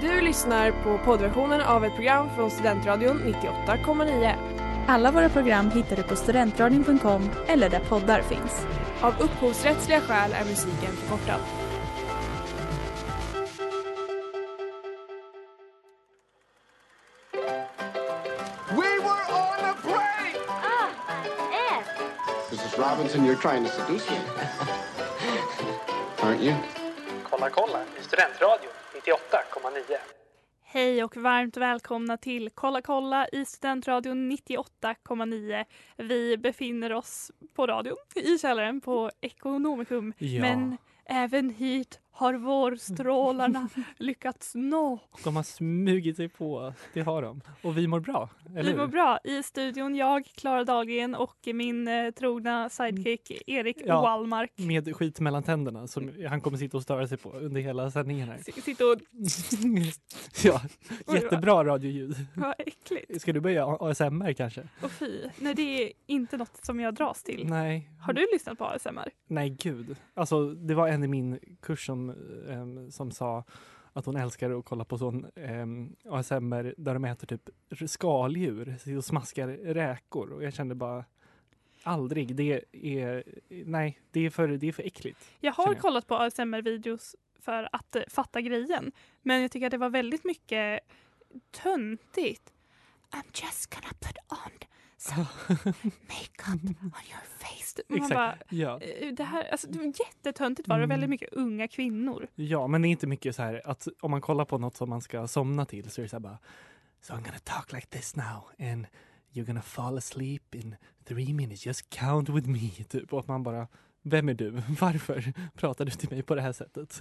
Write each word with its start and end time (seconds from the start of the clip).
Du 0.00 0.20
lyssnar 0.20 0.70
på 0.70 0.98
poddversionen 1.04 1.60
av 1.60 1.84
ett 1.84 1.94
program 1.94 2.28
från 2.36 2.50
Studentradion 2.50 3.22
98,9. 3.22 4.34
Alla 4.88 5.10
våra 5.10 5.28
program 5.28 5.70
hittar 5.70 5.96
du 5.96 6.02
på 6.02 6.16
studentradion.com 6.16 7.30
eller 7.46 7.68
där 7.68 7.80
poddar 7.80 8.22
finns. 8.22 8.66
Av 9.00 9.14
upphovsrättsliga 9.20 10.00
skäl 10.00 10.32
är 10.32 10.44
musiken 10.44 10.92
förkortad. 10.92 11.40
We 18.70 18.76
were 18.76 19.24
on 19.30 19.64
a 19.64 19.74
break! 19.82 20.36
Mrs. 22.50 22.78
Robinson, 22.78 23.24
you're 23.26 23.36
trying 23.42 23.64
to 23.64 23.70
seduce 23.70 24.10
me. 24.10 24.16
Aren't 26.18 26.42
you? 26.42 26.54
Kolla 27.30 27.50
kolla 27.50 27.78
i 28.00 28.02
Studentradion 28.02 28.72
98,9. 29.04 29.96
Hej 30.62 31.04
och 31.04 31.16
varmt 31.16 31.56
välkomna 31.56 32.16
till 32.16 32.50
Kolla 32.54 32.82
kolla 32.82 33.28
i 33.28 33.44
Studentradion 33.44 34.32
98,9. 34.32 35.64
Vi 35.96 36.36
befinner 36.36 36.92
oss 36.92 37.30
på 37.54 37.66
radion 37.66 37.96
i 38.14 38.38
källaren 38.38 38.80
på 38.80 39.10
Ekonomikum. 39.20 40.12
Ja. 40.18 40.40
Men 40.40 40.76
även 41.04 41.50
hit 41.50 42.00
har 42.18 42.34
vårstrålarna 42.34 43.68
lyckats 43.98 44.52
nå. 44.54 44.98
De 45.24 45.36
har 45.36 45.42
smugit 45.42 46.16
sig 46.16 46.28
på, 46.28 46.72
det 46.94 47.00
har 47.00 47.22
de. 47.22 47.40
Och 47.62 47.78
vi 47.78 47.86
mår 47.86 48.00
bra, 48.00 48.28
eller 48.50 48.62
Vi 48.62 48.70
hur? 48.70 48.76
mår 48.78 48.86
bra. 48.86 49.18
I 49.24 49.42
studion 49.42 49.94
jag, 49.96 50.24
Klara 50.26 50.64
Dahlgren 50.64 51.14
och 51.14 51.36
min 51.54 51.88
eh, 51.88 52.10
trogna 52.10 52.68
sidekick 52.68 53.42
Erik 53.46 53.76
Ja. 53.84 54.00
Wallmark. 54.02 54.52
Med 54.56 54.96
skit 54.96 55.20
mellan 55.20 55.42
tänderna 55.42 55.86
som 55.86 56.12
han 56.28 56.40
kommer 56.40 56.58
sitta 56.58 56.76
och 56.76 56.82
störa 56.82 57.08
sig 57.08 57.18
på 57.18 57.30
under 57.32 57.60
hela 57.60 57.90
sändningen 57.90 58.28
här. 58.28 58.36
S- 58.48 58.64
Sitter 58.64 58.92
och... 58.92 58.98
ja, 60.44 60.60
jättebra 61.14 61.64
radioljud. 61.64 62.16
Vad 62.34 62.54
äckligt. 62.58 63.20
Ska 63.22 63.32
du 63.32 63.40
börja 63.40 63.66
ASMR 63.66 64.32
kanske? 64.32 64.68
Och 64.82 64.90
fy. 64.90 65.20
Nej, 65.38 65.54
det 65.54 65.82
är 65.82 65.92
inte 66.06 66.36
något 66.36 66.64
som 66.64 66.80
jag 66.80 66.94
dras 66.94 67.22
till. 67.22 67.46
Nej, 67.48 67.90
Har 68.00 68.12
du 68.12 68.28
lyssnat 68.32 68.58
på 68.58 68.64
ASMR? 68.64 69.10
nej 69.26 69.50
gud. 69.50 69.96
Alltså 70.14 70.54
det 70.54 70.74
var 70.74 70.88
en 70.88 71.04
i 71.04 71.08
min 71.08 71.38
kurs 71.62 71.86
som, 71.86 72.07
ehm, 72.50 72.90
som 72.90 73.10
sa 73.10 73.44
att 73.92 74.06
hon 74.06 74.16
älskar 74.16 74.50
att 74.50 74.64
kolla 74.64 74.84
på 74.84 74.98
sån 74.98 75.26
um, 75.34 75.96
ASMR 76.08 76.74
där 76.76 76.94
de 76.94 77.04
äter 77.04 77.26
typ 77.26 77.50
skaldjur 77.90 78.78
och 78.96 79.04
smaskar 79.04 79.48
räkor 79.48 80.32
och 80.32 80.44
jag 80.44 80.54
kände 80.54 80.74
bara 80.74 81.04
aldrig. 81.82 82.36
Det 82.36 82.64
är, 82.72 83.24
nej, 83.48 84.00
det 84.10 84.20
är 84.20 84.30
för, 84.30 84.48
det 84.48 84.68
är 84.68 84.72
för 84.72 84.82
äckligt. 84.82 85.30
Jag 85.40 85.52
har 85.52 85.66
jag. 85.66 85.78
kollat 85.78 86.06
på 86.06 86.14
ASMR-videos 86.14 87.16
för 87.40 87.68
att 87.72 87.96
eh, 87.96 88.02
fatta 88.08 88.40
grejen. 88.40 88.92
Men 89.22 89.42
jag 89.42 89.50
tycker 89.50 89.66
att 89.66 89.70
det 89.70 89.78
var 89.78 89.90
väldigt 89.90 90.24
mycket 90.24 90.80
töntigt. 91.50 92.52
I'm 93.10 93.44
just 93.44 93.74
gonna 93.74 93.94
put 94.00 94.18
on 94.30 94.68
some 94.98 95.26
makeup 96.08 96.48
on 96.64 97.02
your 97.10 97.24
face. 97.38 97.82
Man 97.88 97.98
Exakt. 97.98 98.14
bara, 98.14 98.38
Ja. 98.48 98.80
eh, 98.80 99.12
det, 99.14 99.24
här, 99.24 99.48
alltså, 99.50 99.66
det 99.70 99.78
var 99.78 99.86
jättetöntigt 99.86 100.68
var 100.68 100.76
det. 100.78 100.84
Mm. 100.84 100.88
Väldigt 100.94 101.10
mycket 101.10 101.32
unga 101.32 101.68
kvinnor. 101.68 102.26
Ja, 102.34 102.66
men 102.66 102.82
det 102.82 102.88
är 102.88 102.90
inte 102.90 103.06
mycket 103.06 103.36
så 103.36 103.42
här 103.42 103.62
att 103.64 103.88
om 104.00 104.10
man 104.10 104.20
kollar 104.20 104.44
på 104.44 104.58
något 104.58 104.76
som 104.76 104.90
man 104.90 105.00
ska 105.00 105.26
somna 105.28 105.64
till 105.64 105.90
så 105.90 106.00
är 106.00 106.02
det 106.02 106.08
så 106.08 106.16
här 106.16 106.20
bara 106.20 106.38
So 107.00 107.12
I'm 107.12 107.24
gonna 107.24 107.38
talk 107.44 107.72
like 107.72 107.86
this 107.86 108.16
now 108.16 108.44
and 108.58 108.86
you're 109.32 109.44
gonna 109.46 109.62
fall 109.62 109.98
asleep 109.98 110.54
in 110.54 110.76
three 111.04 111.32
minutes, 111.32 111.66
just 111.66 111.90
count 111.90 112.28
with 112.28 112.48
me. 112.48 112.70
Typ. 112.88 113.12
Och 113.12 113.20
att 113.20 113.28
man 113.28 113.42
bara, 113.42 113.68
vem 114.02 114.28
är 114.28 114.34
du? 114.34 114.50
Varför 114.80 115.32
pratar 115.54 115.84
du 115.84 115.90
till 115.90 116.10
mig 116.10 116.22
på 116.22 116.34
det 116.34 116.42
här 116.42 116.52
sättet? 116.52 116.98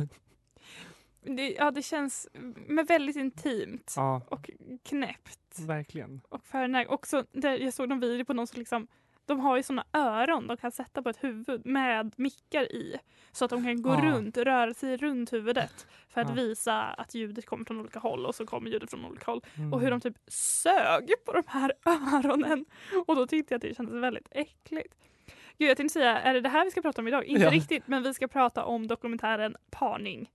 Det, 1.36 1.50
ja, 1.53 1.72
det 1.72 1.81
känns 1.81 2.28
men 2.67 2.86
väldigt 2.86 3.16
intimt 3.16 3.94
Ja, 3.95 4.22
och 4.30 4.50
knäppt. 4.83 5.59
verkligen. 5.59 6.22
Och 6.30 6.45
för 6.45 6.88
också, 6.92 7.23
där 7.31 7.58
jag 7.58 7.73
såg 7.73 7.89
någon 7.89 8.00
video 8.00 8.25
på 8.25 8.33
någon 8.33 8.48
som 8.48 8.60
liksom 8.60 8.88
de 9.26 9.39
har 9.39 9.58
ju 9.58 9.64
såna 9.64 9.86
öron 9.93 10.48
de 10.48 10.58
kan 10.58 10.71
sätta 10.71 11.02
på 11.02 11.10
ett 11.10 11.23
huvud 11.23 11.65
med 11.65 12.14
mickar 12.17 12.64
i. 12.64 12.98
Så 13.32 13.45
att 13.45 13.52
de 13.52 13.64
kan 13.64 13.82
gå 13.82 13.89
Ah. 13.92 14.02
runt, 14.02 14.38
röra 14.38 14.73
sig 14.73 14.98
runt 14.98 15.33
huvudet 15.33 15.88
för 16.10 16.21
att 16.21 16.30
Ah. 16.30 16.33
visa 16.33 16.82
att 16.83 17.15
ljudet 17.15 17.45
kommer 17.45 17.65
från 17.65 17.80
olika 17.80 17.99
håll 17.99 18.26
och 18.26 18.36
så 18.36 18.45
kommer 18.45 18.70
ljudet 18.70 18.89
från 18.89 19.05
olika 19.05 19.32
håll. 19.32 19.42
Mm. 19.58 19.73
Och 19.73 19.82
hur 19.82 19.92
de 19.92 20.02
typ 20.02 20.17
sög 20.27 21.14
på 21.26 21.33
de 21.33 21.44
här 21.48 21.71
öronen. 21.86 22.65
Och 23.08 23.15
då 23.15 23.27
tyckte 23.27 23.54
jag 23.54 23.58
att 23.58 23.61
det 23.61 23.76
kändes 23.76 23.95
väldigt 23.95 24.27
äckligt. 24.32 24.95
Gud, 25.58 25.70
jag 25.70 25.77
tänkte 25.77 25.94
säga, 25.94 26.20
är 26.20 26.33
det 26.33 26.42
det 26.42 26.49
här 26.49 26.65
vi 26.65 26.71
ska 26.71 26.82
prata 26.82 27.02
om 27.02 27.08
idag? 27.08 27.26
Inte 27.26 27.44
Ja. 27.44 27.52
riktigt, 27.52 27.88
men 27.88 28.04
vi 28.04 28.14
ska 28.14 28.27
prata 28.27 28.65
om 28.65 28.88
dokumentären 28.88 29.55
Parning. 29.70 30.30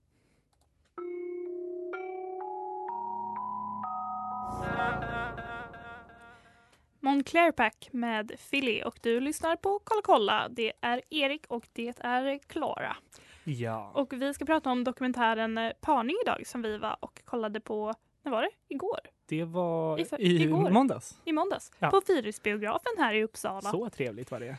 Moncler 6.99 7.51
Pack 7.51 7.89
med 7.91 8.31
Philly 8.49 8.81
och 8.83 8.99
du 9.01 9.19
lyssnar 9.19 9.55
på 9.55 9.79
Kolla 9.83 10.01
kolla. 10.03 10.47
Det 10.49 10.73
är 10.81 11.01
Erik 11.09 11.45
och 11.47 11.67
det 11.73 11.99
är 11.99 12.37
Klara. 12.37 12.97
Ja. 13.43 13.91
Och 13.95 14.13
vi 14.13 14.33
ska 14.33 14.45
prata 14.45 14.71
om 14.71 14.83
dokumentären 14.83 15.59
Parning 15.81 16.15
idag 16.25 16.47
som 16.47 16.61
vi 16.61 16.77
var 16.77 16.97
och 16.99 17.21
kollade 17.25 17.59
på, 17.59 17.93
när 18.23 18.31
var 18.31 18.41
det? 18.41 18.49
Igår? 18.67 18.99
det 19.25 19.43
var 19.43 19.99
i 19.99 20.05
för- 20.05 20.21
i, 20.21 20.43
igår. 20.43 20.69
måndags. 20.69 21.21
I 21.25 21.33
måndags. 21.33 21.71
Ja. 21.79 21.89
På 21.89 22.01
Fyrisbiografen 22.01 22.91
här 22.97 23.13
i 23.13 23.23
Uppsala. 23.23 23.61
Så 23.61 23.89
trevligt 23.89 24.31
var 24.31 24.39
det. 24.39 24.57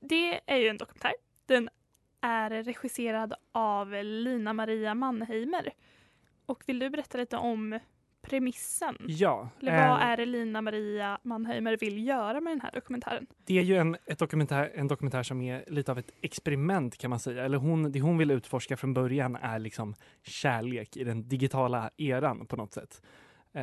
Det 0.00 0.40
är 0.46 0.56
ju 0.56 0.68
en 0.68 0.76
dokumentär. 0.76 1.12
Den 1.46 1.68
är 2.20 2.50
regisserad 2.50 3.34
av 3.52 3.92
Lina 4.04 4.52
Maria 4.52 4.94
Mannheimer. 4.94 5.72
Och 6.46 6.62
vill 6.66 6.78
du 6.78 6.90
berätta 6.90 7.18
lite 7.18 7.36
om 7.36 7.78
premissen? 8.30 8.96
Ja. 9.06 9.48
Eller 9.60 9.84
eh, 9.84 9.90
vad 9.90 10.00
är 10.00 10.16
det 10.16 10.26
Lina 10.26 10.62
Maria 10.62 11.18
Mannheimer 11.22 11.76
vill 11.76 12.06
göra 12.06 12.40
med 12.40 12.52
den 12.52 12.60
här 12.60 12.70
dokumentären? 12.72 13.26
Det 13.44 13.58
är 13.58 13.62
ju 13.62 13.76
en, 13.76 13.96
ett 14.06 14.18
dokumentär, 14.18 14.72
en 14.74 14.88
dokumentär 14.88 15.22
som 15.22 15.40
är 15.40 15.64
lite 15.66 15.92
av 15.92 15.98
ett 15.98 16.10
experiment 16.20 16.98
kan 16.98 17.10
man 17.10 17.20
säga. 17.20 17.44
Eller 17.44 17.58
hon, 17.58 17.92
det 17.92 18.00
hon 18.00 18.18
vill 18.18 18.30
utforska 18.30 18.76
från 18.76 18.94
början 18.94 19.36
är 19.36 19.58
liksom 19.58 19.94
kärlek 20.22 20.96
i 20.96 21.04
den 21.04 21.28
digitala 21.28 21.90
eran 21.96 22.46
på 22.46 22.56
något 22.56 22.72
sätt. 22.72 23.02
Eh, 23.52 23.62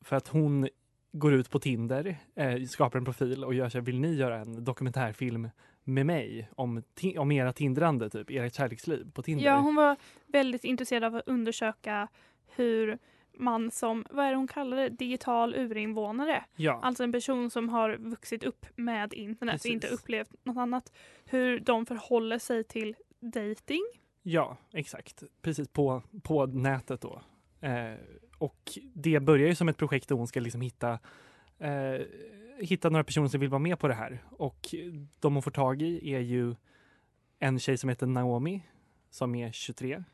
för 0.00 0.16
att 0.16 0.28
hon 0.28 0.68
går 1.12 1.34
ut 1.34 1.50
på 1.50 1.58
Tinder, 1.58 2.16
eh, 2.34 2.62
skapar 2.62 2.98
en 2.98 3.04
profil 3.04 3.44
och 3.44 3.54
gör 3.54 3.68
så 3.68 3.78
här, 3.78 3.84
vill 3.84 4.00
ni 4.00 4.14
göra 4.14 4.36
en 4.36 4.64
dokumentärfilm 4.64 5.48
med 5.84 6.06
mig 6.06 6.48
om, 6.56 6.82
om 7.18 7.32
era 7.32 7.52
tindrande, 7.52 8.10
typ, 8.10 8.30
ert 8.30 8.54
kärleksliv 8.54 9.10
på 9.14 9.22
Tinder? 9.22 9.44
Ja, 9.44 9.56
hon 9.56 9.74
var 9.74 9.96
väldigt 10.26 10.64
intresserad 10.64 11.04
av 11.04 11.14
att 11.14 11.28
undersöka 11.28 12.08
hur 12.56 12.98
man 13.38 13.70
som, 13.70 14.04
vad 14.10 14.26
är 14.26 14.30
det 14.30 14.36
hon 14.36 14.48
kallar 14.48 14.76
det, 14.76 14.88
digital 14.88 15.54
urinvånare, 15.54 16.44
ja. 16.56 16.80
alltså 16.82 17.04
en 17.04 17.12
person 17.12 17.50
som 17.50 17.68
har 17.68 17.96
vuxit 17.96 18.44
upp 18.44 18.66
med 18.76 19.14
internet 19.14 19.52
Precis. 19.52 19.70
och 19.70 19.74
inte 19.74 19.88
upplevt 19.88 20.30
något 20.44 20.56
annat, 20.56 20.92
hur 21.24 21.60
de 21.60 21.86
förhåller 21.86 22.38
sig 22.38 22.64
till 22.64 22.96
dating. 23.20 23.82
Ja, 24.22 24.56
exakt. 24.72 25.22
Precis 25.42 25.68
på, 25.68 26.02
på 26.22 26.46
nätet 26.46 27.00
då. 27.00 27.22
Eh, 27.60 27.94
och 28.38 28.78
det 28.94 29.20
börjar 29.20 29.48
ju 29.48 29.54
som 29.54 29.68
ett 29.68 29.76
projekt 29.76 30.08
där 30.08 30.16
hon 30.16 30.26
ska 30.26 30.40
liksom 30.40 30.60
hitta, 30.60 30.98
eh, 31.58 32.00
hitta 32.58 32.90
några 32.90 33.04
personer 33.04 33.28
som 33.28 33.40
vill 33.40 33.48
vara 33.48 33.58
med 33.58 33.78
på 33.78 33.88
det 33.88 33.94
här. 33.94 34.24
Och 34.30 34.74
de 35.20 35.34
hon 35.34 35.42
får 35.42 35.50
tag 35.50 35.82
i 35.82 36.14
är 36.14 36.20
ju 36.20 36.54
en 37.38 37.58
tjej 37.58 37.76
som 37.76 37.88
heter 37.88 38.06
Naomi 38.06 38.62
som 39.10 39.34
är 39.34 39.52
23 39.52 40.04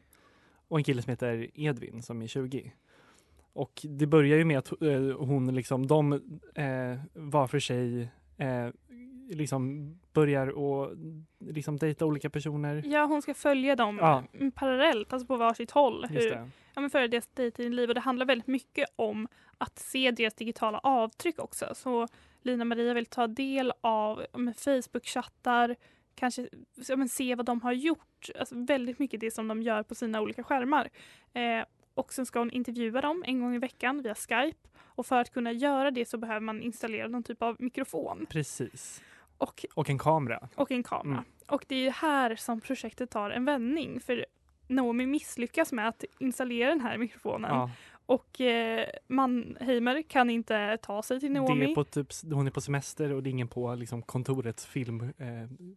och 0.68 0.78
en 0.78 0.84
kille 0.84 1.02
som 1.02 1.10
heter 1.10 1.50
Edvin 1.54 2.02
som 2.02 2.22
är 2.22 2.26
20. 2.26 2.72
Och 3.54 3.80
det 3.84 4.06
börjar 4.06 4.38
ju 4.38 4.44
med 4.44 4.58
att 4.58 4.82
eh, 4.82 5.16
hon 5.18 5.54
liksom, 5.54 5.86
de 5.86 6.12
eh, 6.54 6.98
var 7.12 7.46
för 7.46 7.58
sig 7.58 8.08
eh, 8.36 8.68
liksom 9.28 9.94
börjar 10.12 10.46
och 10.46 10.90
liksom 11.38 11.76
dejta 11.76 12.06
olika 12.06 12.30
personer. 12.30 12.82
Ja, 12.86 13.04
hon 13.04 13.22
ska 13.22 13.34
följa 13.34 13.76
dem 13.76 13.98
Ja. 14.00 14.22
mm, 14.34 14.52
parallellt, 14.52 15.12
alltså 15.12 15.26
på 15.26 15.36
varsitt 15.36 15.70
håll. 15.70 16.06
Hur, 16.10 16.30
ja, 16.74 16.80
men 16.80 16.90
följa 16.90 17.08
deras 17.08 17.26
datingliv 17.26 17.88
och 17.88 17.94
det 17.94 18.00
handlar 18.00 18.26
väldigt 18.26 18.46
mycket 18.46 18.86
om 18.96 19.28
att 19.58 19.78
se 19.78 20.10
deras 20.10 20.34
digitala 20.34 20.78
avtryck 20.78 21.38
också. 21.38 21.66
Så 21.74 22.08
Lina 22.42 22.64
Maria 22.64 22.94
vill 22.94 23.06
ta 23.06 23.26
del 23.26 23.72
av 23.80 24.26
Facebook-chattar, 24.56 25.76
kanske 26.14 26.48
ja, 26.88 26.96
men 26.96 27.08
se 27.08 27.34
vad 27.34 27.46
de 27.46 27.60
har 27.60 27.72
gjort. 27.72 28.30
Alltså 28.38 28.54
väldigt 28.58 28.98
mycket 28.98 29.20
det 29.20 29.30
som 29.30 29.48
de 29.48 29.62
gör 29.62 29.82
på 29.82 29.94
sina 29.94 30.20
olika 30.20 30.42
skärmar. 30.42 30.88
Eh, 31.32 31.64
och 31.94 32.12
sen 32.12 32.26
ska 32.26 32.38
hon 32.38 32.50
intervjua 32.50 33.00
dem 33.00 33.24
en 33.26 33.40
gång 33.40 33.54
i 33.54 33.58
veckan 33.58 34.02
via 34.02 34.14
Skype. 34.14 34.58
Och 34.96 35.06
för 35.06 35.20
att 35.20 35.30
kunna 35.32 35.52
göra 35.52 35.90
det 35.90 36.08
så 36.08 36.18
behöver 36.18 36.40
man 36.40 36.62
installera 36.62 37.08
någon 37.08 37.22
typ 37.22 37.42
av 37.42 37.56
mikrofon 37.58 38.26
Precis. 38.30 39.02
och, 39.38 39.64
Och 39.74 39.90
en 39.90 39.98
kamera. 39.98 40.48
och 40.54 40.70
en 40.70 40.82
kamera. 40.82 41.18
Mm. 41.18 41.24
Och 41.48 41.64
det 41.68 41.86
är 41.86 41.90
här 41.90 42.36
som 42.36 42.60
projektet 42.60 43.10
tar 43.10 43.30
en 43.30 43.44
vändning. 43.44 44.00
För 44.00 44.26
Naomi 44.66 45.06
misslyckas 45.06 45.72
med 45.72 45.88
att 45.88 46.04
installera 46.18 46.68
den 46.70 46.80
här 46.80 46.98
mikrofonen. 46.98 47.50
Ja. 47.50 47.70
Och 48.06 48.40
eh, 48.40 48.86
Mannheimer 49.08 50.02
kan 50.02 50.30
inte 50.30 50.78
ta 50.82 51.02
sig 51.02 51.20
till 51.20 51.34
Det 51.34 51.40
Naomi. 51.40 51.70
är 51.70 51.74
på 51.74 51.84
typ, 51.84 52.06
hon 52.32 52.46
är 52.46 52.50
på 52.50 52.60
semester 52.60 53.12
och 53.12 53.22
det 53.22 53.28
är 53.28 53.30
ingen 53.30 53.48
på 53.48 53.74
liksom, 53.74 54.02
kontoret, 54.02 54.62
film, 54.62 55.00
eh, 55.00 55.26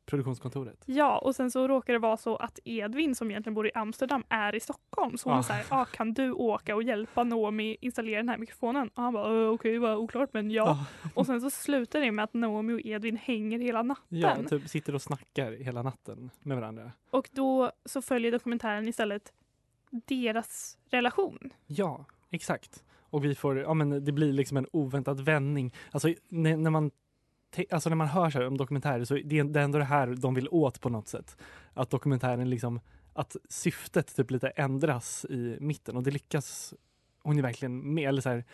produktionskontoret. 0.06 0.83
Ja, 0.85 1.18
och 1.18 1.35
sen 1.35 1.51
så 1.51 1.68
råkar 1.68 1.94
det 1.94 2.00
vara 2.00 2.18
så 2.18 2.35
att 2.35 2.59
Edvin 2.63 3.15
som 3.15 3.31
egentligen 3.31 3.53
bor 3.53 3.68
i 3.68 3.71
Amsterdam 3.75 4.24
är 4.29 4.56
i 4.56 4.59
Stockholm. 4.59 5.18
Så 5.18 5.29
hon 5.29 5.39
Ah. 5.39 5.41
här, 5.41 5.65
ah, 5.69 5.85
kan 5.85 6.13
du 6.13 6.31
åka 6.31 6.75
och 6.75 6.83
hjälpa 6.83 7.24
Naomi 7.24 7.77
installera 7.81 8.18
den 8.18 8.29
här 8.29 8.38
mikrofonen? 8.38 8.89
Och 8.94 9.03
han 9.03 9.13
bara, 9.13 9.44
"Eh, 9.45 9.50
okej, 9.50 9.77
vad 9.79 9.97
oklart 9.97 10.29
men 10.33 10.51
ja. 10.51 10.69
Ah. 10.69 11.09
Och 11.13 11.25
sen 11.25 11.41
så 11.41 11.50
slutar 11.50 12.01
det 12.01 12.12
med 12.12 12.24
att 12.24 12.33
Naomi 12.33 12.74
och 12.74 12.81
Edvin 12.85 13.18
hänger 13.18 13.59
hela 13.59 13.83
natten. 13.83 14.06
Ja, 14.19 14.35
typ 14.50 14.69
sitter 14.69 14.95
och 14.95 15.01
snackar 15.01 15.51
hela 15.51 15.83
natten 15.83 16.29
med 16.44 16.57
varandra. 16.57 16.91
Och 17.09 17.29
då 17.31 17.71
så 17.85 18.01
följer 18.01 18.31
dokumentären 18.31 18.88
istället 18.88 19.33
deras 19.91 20.77
relation. 20.89 21.50
Ja, 21.68 22.06
exakt. 22.29 22.83
Och 23.09 23.25
vi 23.25 23.35
får, 23.35 23.57
ja 23.57 23.74
men 23.74 24.06
det 24.06 24.12
blir 24.12 24.33
liksom 24.33 24.57
en 24.57 24.68
oväntad 24.71 25.19
vändning. 25.19 25.74
Alltså 25.91 26.13
när, 26.29 26.57
när 26.57 26.69
man 26.69 26.91
Alltså 27.69 27.89
när 27.89 27.95
man 27.95 28.07
hör 28.07 28.29
så 28.29 28.38
här 28.38 28.47
om 28.47 28.57
dokumentärer 28.57 29.06
så 29.06 29.13
det 29.13 29.39
är 29.39 29.44
det 29.44 29.62
ändå 29.62 29.77
det 29.77 29.83
här 29.83 30.07
de 30.07 30.33
vill 30.33 30.47
åt 30.51 30.81
på 30.81 30.89
något 30.89 31.07
sätt. 31.07 31.38
Att 31.74 31.89
dokumentären 31.89 32.50
liksom, 32.50 32.79
att 33.13 33.35
syftet 33.50 34.15
typ 34.15 34.31
lite 34.31 34.50
ändras 34.50 35.25
i 35.29 35.57
mitten 35.59 35.97
och 35.97 36.03
det 36.03 36.12
lyckas 36.12 36.74
hon 37.24 37.35
ju 37.35 37.41
verkligen 37.41 37.94
med. 37.94 38.09
Eller 38.09 38.21
så 38.21 38.29
här, 38.29 38.45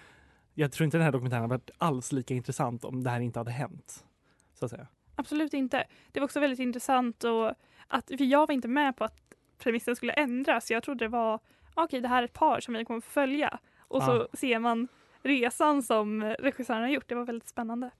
jag 0.54 0.72
tror 0.72 0.86
inte 0.86 0.98
den 0.98 1.06
här 1.06 1.12
dokumentären 1.12 1.42
hade 1.42 1.54
varit 1.54 1.72
alls 1.78 2.12
lika 2.12 2.34
intressant 2.34 2.86
om 2.86 3.04
det 3.04 3.10
här 3.10 3.20
inte 3.20 3.40
hade 3.40 3.52
hänt. 3.52 4.06
Så 4.54 4.66
att 4.66 4.72
säga. 4.72 4.88
Absolut 5.16 5.54
inte. 5.54 5.84
Det 6.12 6.20
var 6.20 6.26
också 6.26 6.40
väldigt 6.40 6.60
intressant 6.60 7.24
och 7.24 7.54
att, 7.88 8.08
för 8.08 8.24
jag 8.24 8.48
var 8.48 8.54
inte 8.54 8.68
med 8.68 8.98
på 8.98 9.04
att 9.04 9.18
premissen 9.58 9.96
skulle 9.96 10.14
ändras. 10.14 10.72
Jag 10.72 10.84
trodde 10.84 11.06
det 11.06 11.10
var, 11.10 11.40
okej 11.76 12.02
det 12.02 12.08
här 12.08 12.22
är 12.22 12.26
ett 12.26 12.34
par 12.34 12.60
som 12.60 12.74
vi 12.74 12.86
kommer 12.86 13.02
följa. 13.02 13.60
Och 13.80 14.04
så 14.04 14.12
Ah. 14.22 14.28
ser 14.34 14.60
man 14.60 14.88
resan 15.22 15.84
som 15.84 16.24
regissören 16.24 16.82
har 16.82 16.90
gjort. 16.90 17.08
Det 17.10 17.16
var 17.16 17.26
väldigt 17.26 17.50
spännande. 17.50 17.92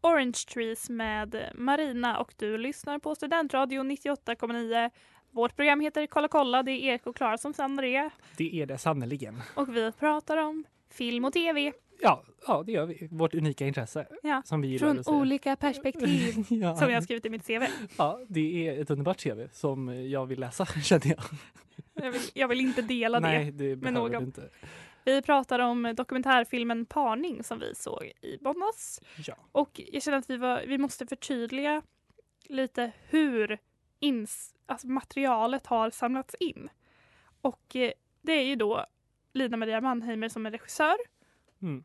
Orange 0.00 0.38
Trees 0.52 0.90
med 0.90 1.50
Marina 1.54 2.18
och 2.18 2.34
du 2.38 2.58
lyssnar 2.58 2.98
på 2.98 3.14
Studentradio 3.14 3.82
98,9. 3.82 4.90
Vårt 5.30 5.56
program 5.56 5.80
heter 5.80 6.06
Kolla 6.06 6.28
kolla, 6.28 6.62
det 6.62 6.72
är 6.72 6.78
Erik 6.92 7.06
och 7.06 7.16
Klara 7.16 7.38
som 7.38 7.54
sänder 7.54 7.82
det. 7.82 8.10
Det 8.36 8.60
är 8.62 8.66
det 8.66 8.78
sannerligen. 8.78 9.42
Och 9.54 9.76
vi 9.76 9.92
pratar 9.92 10.36
om 10.36 10.64
film 10.90 11.24
och 11.24 11.32
tv 11.32 11.72
Ja, 12.02 12.24
ja, 12.46 12.62
det 12.66 12.72
gör 12.72 12.86
vi. 12.86 13.08
Vårt 13.10 13.34
unika 13.34 13.66
intresse 13.66 14.06
Ja, 14.22 14.42
som 14.44 14.60
vi 14.60 14.68
gillar 14.68 15.02
från 15.02 15.14
olika 15.14 15.56
perspektiv. 15.56 16.34
ja. 16.50 16.76
Som 16.76 16.88
jag 16.88 16.96
har 16.96 17.02
skrivit 17.02 17.26
i 17.26 17.30
mitt 17.30 17.46
CV. 17.46 17.62
Ja, 17.96 18.20
det 18.28 18.68
är 18.68 18.82
ett 18.82 18.90
underbart 18.90 19.22
CV 19.22 19.40
som 19.52 20.08
jag 20.10 20.26
vill 20.26 20.40
läsa, 20.40 20.66
känner 20.82 21.06
jag. 21.06 21.22
Jag 21.94 22.12
vill, 22.12 22.22
jag 22.34 22.48
vill 22.48 22.60
inte 22.60 22.82
dela 22.82 23.20
Nej, 23.20 23.44
det. 23.44 23.68
det 23.68 23.76
behöver 23.76 24.10
någon. 24.10 24.22
inte. 24.22 24.48
Vi 25.04 25.22
pratar 25.22 25.58
om 25.58 25.94
dokumentärfilmen 25.96 26.86
Parning 26.86 27.44
som 27.44 27.58
vi 27.58 27.74
såg 27.74 28.04
i 28.04 28.38
måndags. 28.40 29.00
Ja. 29.26 29.34
Och 29.52 29.80
jag 29.92 30.02
känner 30.02 30.18
att 30.18 30.30
vi, 30.30 30.36
var, 30.36 30.62
vi 30.66 30.78
måste 30.78 31.06
förtydliga 31.06 31.82
lite 32.48 32.92
hur 33.08 33.58
ins, 34.00 34.54
alltså 34.66 34.86
materialet 34.86 35.66
har 35.66 35.90
samlats 35.90 36.34
in. 36.40 36.68
Och 37.40 37.76
eh, 37.76 37.92
det 38.22 38.32
är 38.32 38.44
ju 38.44 38.56
då 38.56 38.86
Lina 39.32 39.56
Maria 39.56 39.80
Mannheimer 39.80 40.28
som 40.28 40.46
är 40.46 40.50
regissör. 40.50 40.96
Mm. 41.62 41.84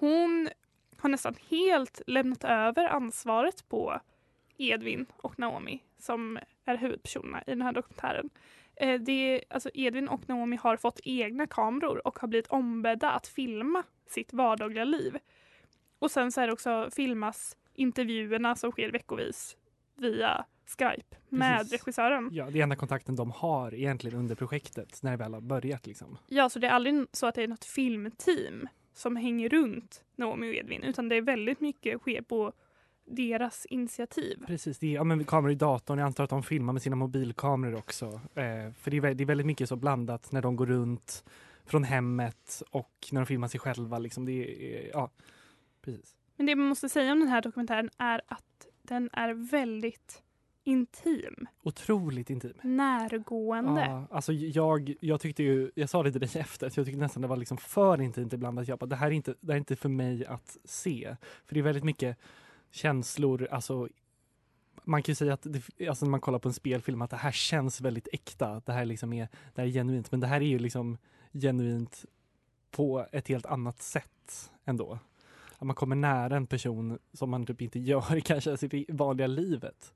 Hon 0.00 0.48
har 0.96 1.08
nästan 1.10 1.34
helt 1.48 2.02
lämnat 2.06 2.44
över 2.44 2.84
ansvaret 2.84 3.68
på 3.68 4.00
Edvin 4.56 5.06
och 5.16 5.38
Naomi 5.38 5.82
som 5.98 6.38
är 6.64 6.76
huvudpersonerna 6.76 7.42
i 7.46 7.50
den 7.50 7.62
här 7.62 7.72
dokumentären. 7.72 8.30
Eh, 8.76 9.00
Det 9.00 9.44
alltså 9.50 9.70
Edvin 9.74 10.08
och 10.08 10.28
Naomi 10.28 10.56
har 10.56 10.76
fått 10.76 11.00
egna 11.04 11.46
kameror 11.46 12.06
och 12.06 12.18
har 12.18 12.28
blivit 12.28 12.46
ombedda 12.46 13.10
att 13.10 13.26
filma 13.26 13.82
sitt 14.06 14.32
vardagliga 14.32 14.84
liv. 14.84 15.18
Och 15.98 16.10
sen 16.10 16.32
så 16.32 16.40
är 16.40 16.46
det 16.46 16.52
också 16.52 16.88
filmas 16.96 17.56
intervjuerna 17.74 18.56
som 18.56 18.70
sker 18.72 18.90
veckovis 18.92 19.56
via 19.96 20.44
Skype 20.66 21.16
med 21.28 21.58
Precis. 21.58 21.72
regissören. 21.72 22.28
ja, 22.32 22.50
det 22.50 22.58
är 22.58 22.62
enda 22.62 22.76
kontakten 22.76 23.16
de 23.16 23.30
har 23.30 23.74
egentligen 23.74 24.18
under 24.18 24.34
projektet 24.34 25.02
när 25.02 25.10
det 25.10 25.16
väl 25.16 25.34
har 25.34 25.40
börjat. 25.40 25.86
Liksom. 25.86 26.18
Ja, 26.26 26.48
så 26.48 26.58
det 26.58 26.66
är 26.66 26.70
aldrig 26.70 27.06
så 27.12 27.26
att 27.26 27.34
det 27.34 27.42
är 27.42 27.48
något 27.48 27.64
filmteam 27.64 28.68
som 28.92 29.16
hänger 29.16 29.48
runt 29.48 30.04
Naomi 30.16 30.50
och 30.50 30.54
Edvin 30.54 30.82
utan 30.82 31.08
det 31.08 31.16
är 31.16 31.22
väldigt 31.22 31.60
mycket 31.60 32.00
sker 32.00 32.22
på 32.22 32.52
deras 33.04 33.66
initiativ. 33.66 34.44
Precis, 34.46 34.78
det 34.78 34.86
är 34.86 34.94
ja, 34.94 35.04
men 35.04 35.24
kameror 35.24 35.52
i 35.52 35.54
datorn. 35.54 35.98
Jag 35.98 36.06
antar 36.06 36.24
att 36.24 36.30
de 36.30 36.42
filmar 36.42 36.72
med 36.72 36.82
sina 36.82 36.96
mobilkameror 36.96 37.74
också. 37.74 38.06
Eh, 38.34 38.72
för 38.80 38.90
det 38.90 38.96
är, 38.96 39.14
det 39.14 39.24
är 39.24 39.26
väldigt 39.26 39.46
mycket 39.46 39.68
så 39.68 39.76
blandat 39.76 40.32
när 40.32 40.42
de 40.42 40.56
går 40.56 40.66
runt 40.66 41.24
från 41.64 41.84
hemmet 41.84 42.62
och 42.70 43.08
när 43.12 43.20
de 43.20 43.26
filmar 43.26 43.48
sig 43.48 43.60
själva. 43.60 43.98
Liksom. 43.98 44.24
Det 44.24 44.32
är, 44.32 44.90
ja, 44.92 45.10
precis. 45.82 46.16
Men 46.36 46.46
det 46.46 46.56
man 46.56 46.66
måste 46.66 46.88
säga 46.88 47.12
om 47.12 47.20
den 47.20 47.28
här 47.28 47.42
dokumentären 47.42 47.90
är 47.98 48.20
att 48.26 48.66
den 48.82 49.10
är 49.12 49.50
väldigt 49.50 50.22
intim, 50.64 51.46
Otroligt 51.62 52.30
intim. 52.30 52.52
närgående. 52.62 53.80
Ja, 53.80 54.06
alltså 54.10 54.32
jag, 54.32 54.94
jag 55.00 55.20
tyckte 55.20 55.42
ju, 55.42 55.70
jag 55.74 55.88
sa 55.90 56.02
det 56.02 56.12
till 56.12 56.20
dig 56.20 56.30
efter, 56.40 56.66
att 56.66 56.76
jag 56.76 56.86
tyckte 56.86 57.00
nästan 57.00 57.22
det 57.22 57.28
var 57.28 57.36
liksom 57.36 57.56
för 57.56 58.00
intimt 58.00 58.32
ibland 58.32 58.58
att 58.58 58.68
jag 58.68 58.78
bara, 58.78 58.86
det 58.86 58.96
här 58.96 59.06
är 59.06 59.10
inte, 59.10 59.34
det 59.40 59.46
här 59.52 59.54
är 59.54 59.58
inte 59.58 59.76
för 59.76 59.88
mig 59.88 60.26
att 60.26 60.56
se. 60.64 61.16
För 61.46 61.54
det 61.54 61.60
är 61.60 61.64
väldigt 61.64 61.84
mycket 61.84 62.16
känslor, 62.70 63.48
alltså 63.50 63.88
man 64.84 65.02
kan 65.02 65.12
ju 65.12 65.16
säga 65.16 65.34
att 65.34 65.46
det, 65.76 65.88
alltså 65.88 66.04
när 66.04 66.10
man 66.10 66.20
kollar 66.20 66.38
på 66.38 66.48
en 66.48 66.54
spelfilm 66.54 67.02
att 67.02 67.10
det 67.10 67.16
här 67.16 67.32
känns 67.32 67.80
väldigt 67.80 68.08
äkta, 68.12 68.62
det 68.66 68.72
här 68.72 68.84
liksom 68.84 69.12
är, 69.12 69.28
det 69.54 69.60
här 69.60 69.68
är 69.68 69.72
genuint, 69.72 70.10
men 70.10 70.20
det 70.20 70.26
här 70.26 70.40
är 70.40 70.46
ju 70.46 70.58
liksom 70.58 70.98
genuint 71.32 72.04
på 72.70 73.06
ett 73.12 73.28
helt 73.28 73.46
annat 73.46 73.82
sätt 73.82 74.50
ändå. 74.64 74.98
Att 75.58 75.66
man 75.66 75.76
kommer 75.76 75.96
nära 75.96 76.36
en 76.36 76.46
person 76.46 76.98
som 77.12 77.30
man 77.30 77.46
typ 77.46 77.62
inte 77.62 77.78
gör 77.80 78.20
kanske 78.20 78.50
i 78.50 78.68
det 78.68 78.84
vanliga 78.88 79.26
livet. 79.26 79.94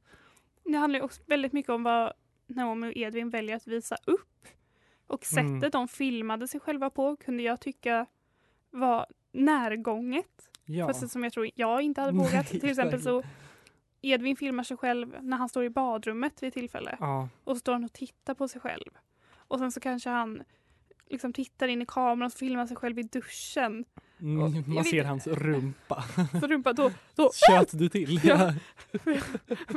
Det 0.65 0.77
handlar 0.77 1.03
också 1.03 1.23
väldigt 1.27 1.53
mycket 1.53 1.71
om 1.71 1.83
vad 1.83 2.13
Naomi 2.47 2.89
och 2.89 2.97
Edvin 2.97 3.31
väljer 3.31 3.57
att 3.57 3.67
visa 3.67 3.97
upp. 4.07 4.47
Och 5.07 5.25
sättet 5.25 5.41
Mm. 5.51 5.71
de 5.71 5.89
filmade 5.89 6.49
sig 6.49 6.61
själva 6.61 6.91
på 6.91 7.17
kunde 7.17 7.43
jag 7.43 7.61
tycka 7.61 8.07
var 8.71 9.07
närgånget. 9.33 10.51
Ja. 10.65 10.95
Sätt 10.95 11.11
som 11.11 11.25
jag 11.25 11.33
tror 11.33 11.51
jag 11.55 11.83
inte 11.83 12.01
hade 12.01 12.13
Nej, 12.17 12.27
vågat. 12.27 12.47
Till 12.47 12.71
exempel 12.71 13.03
så. 13.03 13.23
Edvin 14.03 14.37
filmar 14.37 14.63
sig 14.63 14.77
själv 14.77 15.17
när 15.23 15.37
han 15.37 15.49
står 15.49 15.65
i 15.65 15.71
badrummet 15.71 16.43
vid 16.43 16.53
tillfälle. 16.53 16.97
Ja. 17.01 17.29
Och 17.45 17.57
så 17.57 17.61
står 17.61 17.73
han 17.73 17.85
och 17.85 17.93
tittar 17.93 18.35
på 18.35 18.49
sig 18.49 18.61
själv. 18.61 18.91
Och 19.37 19.59
sen 19.59 19.73
så 19.73 19.81
kanske 19.81 20.11
han 20.11 20.43
liksom 21.07 21.33
tittar 21.33 21.69
in 21.69 21.83
i 21.83 21.87
kameran 21.87 22.23
och 22.27 22.33
filmar 22.33 22.67
sig 22.67 22.77
själv 22.77 22.99
i 22.99 23.03
duschen. 23.03 23.85
Mm, 24.25 24.55
jag 24.55 24.69
man 24.69 24.85
ser 24.85 25.05
hans 25.05 25.27
rumpa. 25.27 26.05
Så 26.41 26.47
rumpa 26.47 26.73
då, 26.73 26.91
då 27.15 27.31
Tjöt 27.49 27.79
du 27.79 27.89
till? 27.89 28.21
Ja. 28.25 28.53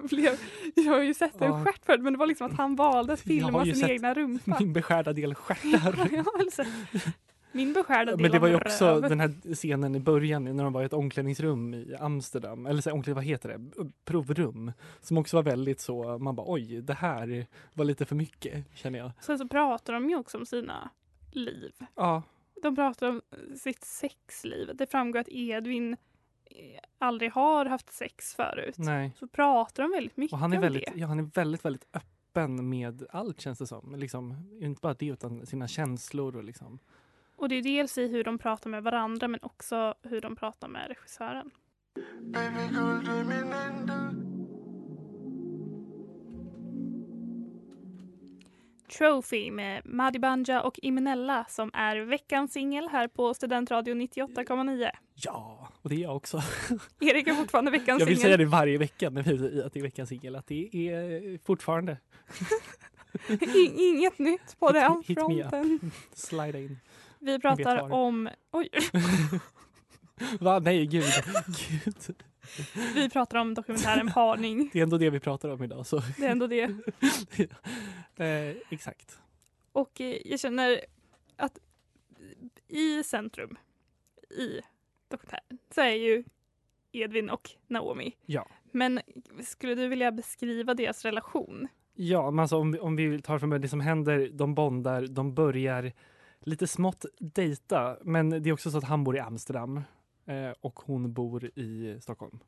blev, 0.09 0.39
jag 0.75 0.83
har 0.93 1.01
ju 1.01 1.13
sett 1.13 1.41
en 1.41 1.51
Ja. 1.51 1.63
stjärt 1.65 1.85
förut 1.85 2.01
men 2.01 2.13
det 2.13 2.19
var 2.19 2.27
liksom 2.27 2.47
att 2.47 2.57
han 2.57 2.75
valde 2.75 3.13
att 3.13 3.19
Jag 3.27 3.45
filma 3.45 3.65
sin 3.65 3.89
egna 3.89 4.13
rumpa. 4.13 4.57
Min 4.59 4.73
beskärda 4.73 5.13
del 5.13 5.35
stjärtar. 5.35 6.07
Jag 6.11 6.53
sett 6.53 6.67
Min 7.51 7.73
beskärda 7.73 8.11
del 8.11 8.21
Men 8.21 8.31
det 8.31 8.39
var 8.39 8.47
ju 8.47 8.55
också 8.55 8.85
röv. 8.85 9.01
den 9.01 9.19
här 9.19 9.53
scenen 9.55 9.95
i 9.95 9.99
början 9.99 10.43
när 10.43 10.63
de 10.63 10.73
var 10.73 10.81
i 10.81 10.85
ett 10.85 10.93
omklädningsrum 10.93 11.73
i 11.73 11.95
Amsterdam, 11.99 12.65
eller 12.65 12.81
så, 12.81 12.91
omkläd, 12.91 13.15
vad 13.15 13.23
heter 13.23 13.49
det, 13.49 13.89
provrum, 14.05 14.71
som 15.01 15.17
också 15.17 15.35
var 15.37 15.43
väldigt 15.43 15.79
så, 15.79 16.17
man 16.17 16.35
bara 16.35 16.45
oj, 16.51 16.81
det 16.81 16.93
här 16.93 17.45
var 17.73 17.85
lite 17.85 18.05
för 18.05 18.15
mycket 18.15 18.65
känner 18.73 18.99
jag. 18.99 19.11
Sen 19.21 19.37
så 19.37 19.47
pratar 19.47 19.93
de 19.93 20.09
ju 20.09 20.15
också 20.15 20.37
om 20.37 20.45
sina 20.45 20.89
liv. 21.31 21.71
Ja, 21.95 22.23
De 22.61 22.75
pratar 22.75 23.09
om 23.09 23.21
sitt 23.57 23.83
sexliv. 23.83 24.71
Det 24.73 24.87
framgår 24.87 25.19
att 25.19 25.29
Edvin 25.29 25.93
eh, 26.45 26.79
aldrig 26.97 27.31
har 27.31 27.65
haft 27.65 27.93
sex 27.93 28.35
förut. 28.35 28.75
nej. 28.77 29.11
Så 29.19 29.27
pratar 29.27 29.83
de 29.83 29.91
väldigt 29.91 30.17
mycket 30.17 30.33
Och 30.33 30.39
han 30.39 30.53
är 30.53 30.57
om 30.57 30.61
väldigt, 30.61 30.85
det. 30.85 30.99
ja, 30.99 31.07
han 31.07 31.19
är 31.19 31.23
väldigt, 31.23 31.65
väldigt 31.65 31.87
öppen 31.93 32.69
med 32.69 33.05
allt 33.09 33.41
känns 33.41 33.59
det 33.59 33.67
som. 33.67 33.95
Liksom, 33.95 34.35
inte 34.61 34.79
bara 34.81 34.93
det 34.93 35.05
utan 35.07 35.45
sina 35.45 35.67
känslor 35.67 36.35
och 36.35 36.43
liksom. 36.43 36.79
Och 37.35 37.49
det 37.49 37.55
är 37.55 37.63
dels 37.63 37.97
i 37.97 38.07
hur 38.07 38.23
de 38.23 38.37
pratar 38.37 38.69
med 38.69 38.83
varandra 38.83 39.27
men 39.27 39.39
också 39.43 39.93
hur 40.01 40.21
de 40.21 40.35
pratar 40.35 40.67
med 40.67 40.87
regissören. 40.87 41.51
Baby 42.21 42.67
Trophy 48.97 49.51
med 49.51 49.81
Madi 49.85 50.19
Banja 50.19 50.61
och 50.61 50.79
Imenella 50.81 51.45
som 51.49 51.71
är 51.73 51.97
veckans 51.97 52.53
singel 52.53 52.87
här 52.91 53.07
på 53.07 53.33
Studentradion 53.33 54.01
98,9. 54.01 54.89
Ja, 55.15 55.67
och 55.81 55.89
det 55.89 55.95
är 55.95 55.99
jag 55.99 56.15
också. 56.15 56.41
Erik 56.99 57.27
är 57.27 57.33
fortfarande 57.33 57.71
veckans 57.71 57.99
Jag 57.99 58.07
vill 58.07 58.15
säga 58.17 58.23
singel. 58.25 58.39
det 58.39 58.45
varje 58.45 58.77
vecka 58.77 59.09
när 59.09 59.23
vi 59.23 59.61
att 59.63 59.73
det 59.73 59.79
är 59.79 59.83
veckans 59.83 60.09
singel, 60.09 60.35
att 60.35 60.47
det 60.47 60.69
är 60.89 61.45
fortfarande 61.45 61.97
In- 63.29 63.73
Inget 63.77 64.19
nytt 64.19 64.59
på 64.59 64.67
Hit- 64.67 64.73
den 64.73 65.03
hit 65.07 65.17
me 65.17 65.43
up. 65.43 65.49
fronten. 65.49 65.91
slida 66.13 66.59
in. 66.59 66.79
Vi 67.19 67.39
pratar 67.39 67.91
om... 67.91 68.29
Oj, 68.51 68.69
Va? 70.39 70.59
Nej, 70.59 70.85
gud. 70.85 71.03
gud. 71.69 72.15
Vi 72.95 73.09
pratar 73.09 73.37
om 73.39 73.53
dokumentären 73.53 74.11
Parning. 74.11 74.69
Det 74.73 74.79
är 74.79 74.83
ändå 74.83 74.97
det 74.97 75.09
vi 75.09 75.19
pratar 75.19 75.49
om 75.49 75.63
idag. 75.63 75.85
Så. 75.87 76.01
Det 76.17 76.25
är 76.25 76.29
ändå 76.31 76.47
det. 76.47 76.67
Eh, 78.19 78.55
exakt. 78.69 79.19
Och 79.71 80.01
eh, 80.01 80.17
jag 80.25 80.39
känner 80.39 80.81
att 81.35 81.59
i 82.67 83.03
centrum 83.03 83.57
i 84.29 84.61
dokumentären 85.07 85.57
så 85.75 85.81
är 85.81 85.91
ju 85.95 86.23
Edvin 86.91 87.29
och 87.29 87.49
Naomi. 87.67 88.15
Ja. 88.25 88.47
Men 88.71 88.99
skulle 89.43 89.75
du 89.75 89.87
vilja 89.87 90.11
beskriva 90.11 90.73
deras 90.73 91.05
relation? 91.05 91.67
Ja, 91.93 92.31
men 92.31 92.39
alltså 92.39 92.57
om, 92.57 92.71
vi- 92.71 92.79
om 92.79 92.95
vi 92.95 93.21
tar 93.21 93.39
från 93.39 93.49
början, 93.49 93.61
det 93.61 93.67
som 93.69 93.79
händer, 93.79 94.29
de 94.33 94.55
bondar, 94.55 95.07
de 95.07 95.33
börjar 95.33 95.91
lite 96.39 96.67
smått 96.67 97.05
dejta. 97.19 97.97
Men 98.01 98.29
det 98.29 98.49
är 98.49 98.53
också 98.53 98.71
så 98.71 98.77
att 98.77 98.83
han 98.83 99.03
bor 99.03 99.15
i 99.15 99.19
Amsterdam 99.19 99.81
eh, 100.25 100.51
och 100.61 100.79
hon 100.79 101.13
bor 101.13 101.45
i 101.59 101.97
Stockholm. 102.01 102.39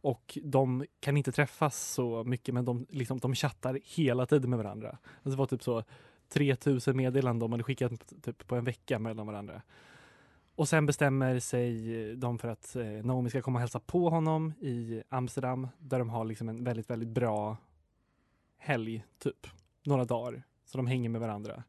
Och 0.00 0.38
de 0.42 0.84
kan 1.00 1.16
inte 1.16 1.32
träffas 1.32 1.92
så 1.92 2.24
mycket 2.24 2.54
men 2.54 2.64
de, 2.64 2.86
liksom, 2.90 3.18
de 3.18 3.34
chattar 3.34 3.78
hela 3.84 4.26
tiden 4.26 4.50
med 4.50 4.58
varandra. 4.58 4.88
Alltså 4.88 5.30
det 5.30 5.36
var 5.36 5.46
typ 5.46 5.62
så 5.62 5.84
3000 6.28 6.96
meddelanden 6.96 7.38
de 7.38 7.52
hade 7.52 7.64
skickat 7.64 8.12
typ 8.22 8.46
på 8.46 8.56
en 8.56 8.64
vecka 8.64 8.98
mellan 8.98 9.26
varandra. 9.26 9.62
Och 10.54 10.68
sen 10.68 10.86
bestämmer 10.86 11.38
sig 11.38 12.16
de 12.16 12.38
för 12.38 12.48
att 12.48 12.76
eh, 12.76 12.86
Naomi 12.86 13.30
ska 13.30 13.42
komma 13.42 13.56
och 13.56 13.60
hälsa 13.60 13.80
på 13.80 14.08
honom 14.08 14.52
i 14.60 15.02
Amsterdam 15.08 15.68
där 15.78 15.98
de 15.98 16.08
har 16.08 16.24
liksom 16.24 16.48
en 16.48 16.64
väldigt, 16.64 16.90
väldigt 16.90 17.08
bra 17.08 17.56
helg, 18.58 19.04
typ. 19.18 19.46
Några 19.84 20.04
dagar. 20.04 20.42
Så 20.64 20.78
de 20.78 20.86
hänger 20.86 21.08
med 21.08 21.20
varandra. 21.20 21.64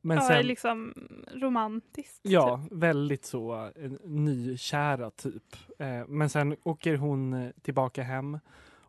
Men 0.00 0.16
ja, 0.16 0.22
sen, 0.22 0.46
liksom 0.46 0.94
romantiskt. 1.34 2.20
ja, 2.22 2.60
typ. 2.62 2.72
väldigt 2.72 3.24
så 3.24 3.70
eh, 3.76 3.90
nykära 4.04 5.10
typ. 5.10 5.56
Eh, 5.78 6.06
men 6.08 6.30
sen 6.30 6.56
åker 6.62 6.96
hon 6.96 7.32
eh, 7.32 7.50
tillbaka 7.62 8.02
hem 8.02 8.38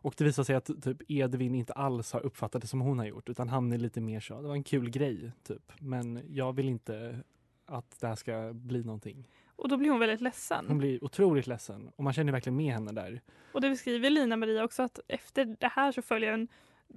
och 0.02 0.14
det 0.16 0.24
visar 0.24 0.44
sig 0.44 0.56
att 0.56 0.70
typ 0.82 1.02
Edvin 1.08 1.54
inte 1.54 1.72
alls 1.72 2.12
har 2.12 2.20
uppfattat 2.20 2.62
det 2.62 2.68
som 2.68 2.80
hon 2.80 2.98
har 2.98 3.06
gjort 3.06 3.28
utan 3.28 3.48
han 3.48 3.72
är 3.72 3.78
lite 3.78 4.00
mer 4.00 4.20
så, 4.20 4.40
det 4.40 4.48
var 4.48 4.54
en 4.54 4.64
kul 4.64 4.90
grej 4.90 5.32
typ. 5.42 5.72
Men 5.78 6.22
jag 6.28 6.52
vill 6.52 6.68
inte 6.68 7.20
att 7.66 8.00
det 8.00 8.06
här 8.06 8.14
ska 8.14 8.50
bli 8.52 8.84
någonting. 8.84 9.28
Och 9.56 9.68
då 9.68 9.76
blir 9.76 9.90
hon 9.90 10.00
väldigt 10.00 10.20
ledsen. 10.20 10.64
Hon 10.68 10.78
blir 10.78 11.04
otroligt 11.04 11.46
ledsen 11.46 11.90
och 11.96 12.04
man 12.04 12.12
känner 12.12 12.32
verkligen 12.32 12.56
med 12.56 12.74
henne 12.74 12.92
där. 12.92 13.20
Och 13.52 13.60
det 13.60 13.70
beskriver 13.70 14.10
Lina 14.10 14.36
Maria 14.36 14.64
också 14.64 14.82
att 14.82 15.00
efter 15.08 15.56
det 15.60 15.68
här 15.68 15.92
så 15.92 16.02
följer 16.02 16.32
en 16.32 16.48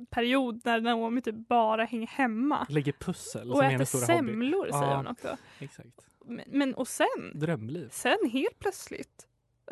period 0.10 0.62
när 0.66 0.82
Naomi 0.82 1.22
typ 1.22 1.36
bara 1.48 1.84
hänger 1.86 2.08
hemma. 2.08 2.66
Lägger 2.70 2.92
pussel 2.94 3.52
Och 3.52 3.64
äter 3.64 3.86
stora 3.86 4.02
hobby. 4.02 4.14
semlor 4.14 4.66
säger 4.72 4.84
Ja. 4.92 4.96
hon 4.98 5.08
också. 5.08 5.38
Exakt. 5.60 6.08
Men, 6.26 6.44
men 6.48 6.74
och 6.74 6.88
sen, 6.88 7.32
Drömliv. 7.34 7.90
sen 7.92 8.18
helt 8.32 8.60
plötsligt 8.60 9.28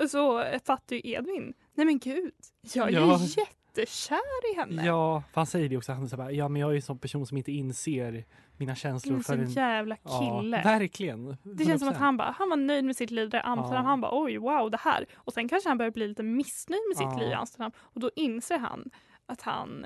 så 0.10 0.44
fattar 0.66 0.96
ju 0.96 1.02
Edvin, 1.12 1.54
nej 1.74 1.86
men 1.86 2.00
gud, 2.00 2.32
jag 2.74 2.88
är 2.90 2.94
Ja. 2.94 3.20
ju 3.20 3.26
jättekär 3.26 4.52
i 4.54 4.56
henne. 4.56 4.86
Ja, 4.86 5.24
för 5.34 5.42
han 5.42 5.46
säger 5.48 5.70
det 5.70 5.78
också. 5.78 5.92
Han 5.92 6.08
här, 6.08 6.30
ja 6.30 6.48
men 6.48 6.60
jag 6.62 6.68
är 6.68 6.72
ju 6.72 6.76
en 6.78 6.82
sån 6.82 7.00
person 7.00 7.26
som 7.28 7.38
inte 7.38 7.52
inser 7.52 8.26
mina 8.58 8.76
känslor 8.76 9.16
En 9.18 9.24
för 9.24 9.38
en... 9.38 9.52
jävla 9.52 9.96
kille. 9.96 10.58
Ja, 10.58 10.64
verkligen. 10.64 11.38
Det 11.44 11.66
känns 11.66 11.80
som 11.82 11.90
att 11.90 11.96
100%. 11.96 12.00
han 12.00 12.18
bara, 12.18 12.36
han 12.38 12.50
var 12.50 12.58
nöjd 12.58 12.86
med 12.86 12.96
sitt 12.96 13.12
liv 13.12 13.30
där 13.30 13.38
i 13.38 13.42
Amsterdam. 13.42 13.84
Ja. 13.84 13.90
Han 13.90 14.02
bara 14.02 14.24
oj 14.24 14.38
wow 14.38 14.72
det 14.72 14.78
här. 14.78 15.06
Och 15.16 15.34
sen 15.34 15.50
kanske 15.50 15.70
han 15.70 15.78
börjar 15.78 15.92
bli 15.92 16.08
lite 16.08 16.24
missnöjd 16.24 16.82
med 16.90 16.98
sitt 16.98 17.08
Ja. 17.12 17.18
liv 17.20 17.30
i 17.30 17.34
Amsterdam. 17.34 17.72
Och 17.78 18.00
då 18.02 18.12
inser 18.16 18.58
han 18.58 18.90
att 19.26 19.42
han 19.42 19.86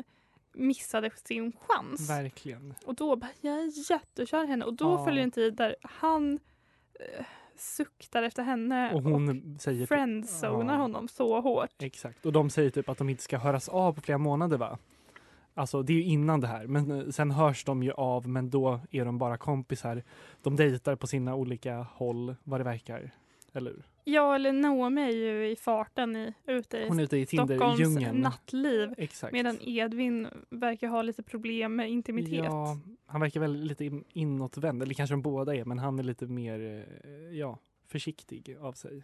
missade 0.56 1.10
sin 1.24 1.52
chans. 1.60 2.10
Verkligen. 2.10 2.74
Och 2.86 2.96
då 2.96 3.16
bara, 3.16 3.30
jag 3.42 3.54
är 3.56 3.92
jättekär 3.92 4.48
henne. 4.48 4.66
Och 4.66 4.74
då 4.74 4.92
Ja. 4.92 5.06
följer 5.06 5.24
en 5.24 5.32
tid 5.32 5.56
där 5.56 5.76
han 5.82 6.40
eh, 7.00 7.26
suktar 7.58 8.24
efter 8.24 8.44
henne 8.44 8.94
Och 8.94 9.04
hon 9.04 9.58
säger... 9.60 9.80
typ- 9.80 9.88
friendzonar 9.88 10.74
Ja. 10.74 10.80
honom 10.82 11.08
så 11.08 11.42
hårt. 11.42 11.82
Exakt. 11.84 12.26
Och 12.26 12.32
de 12.34 12.50
säger 12.50 12.70
typ 12.70 12.90
att 12.90 12.98
de 12.98 13.10
inte 13.10 13.24
ska 13.24 13.38
höras 13.38 13.70
av 13.70 13.94
på 13.94 14.02
flera 14.02 14.18
månader 14.18 14.58
va? 14.58 14.78
Alltså 15.54 15.82
det 15.84 15.94
är 15.94 15.98
ju 15.98 16.04
innan 16.04 16.42
det 16.42 16.48
här. 16.48 16.68
Men 16.68 16.92
eh, 16.92 17.10
sen 17.10 17.32
hörs 17.32 17.64
de 17.66 17.84
ju 17.84 17.92
av 17.92 18.28
men 18.28 18.50
då 18.50 18.80
är 18.92 19.06
de 19.06 19.18
bara 19.18 19.38
kompisar. 19.38 20.04
De 20.42 20.56
dejtar 20.56 20.96
på 20.96 21.08
sina 21.08 21.36
olika 21.36 21.76
håll 21.94 22.36
vad 22.44 22.60
det 22.60 22.64
verkar. 22.64 23.12
Eller 23.54 23.72
hur? 23.72 23.84
Ja, 24.08 24.36
eller 24.36 24.52
Naomi 24.54 25.02
är 25.02 25.10
ju 25.16 25.50
i 25.50 25.56
farten 25.56 26.16
i, 26.16 26.34
ute 26.48 26.78
i 26.78 26.88
Hon 26.88 27.00
är 27.00 27.04
ute 27.04 27.18
i 27.18 27.26
Stockholms 27.26 27.78
Tinder-djungeln. 27.78 28.18
nattliv. 28.22 28.94
Exakt. 28.98 29.34
Medan 29.34 29.58
Edvin 29.62 30.28
verkar 30.50 30.88
ha 30.88 31.02
lite 31.02 31.24
problem 31.24 31.76
med 31.76 31.90
intimitet. 31.92 32.34
Ja, 32.46 32.78
han 33.06 33.22
verkar 33.22 33.40
väl 33.40 33.54
lite 33.64 33.86
in- 33.86 34.04
inåtvänd, 34.14 34.84
eller 34.84 34.94
kanske 34.94 35.14
de 35.14 35.22
båda 35.22 35.56
är, 35.56 35.66
men 35.66 35.80
han 35.80 36.00
är 36.00 36.04
lite 36.04 36.26
mer 36.26 36.60
eh, 37.04 37.38
ja, 37.38 37.60
försiktig 37.88 38.58
av 38.62 38.74
sig. 38.74 39.04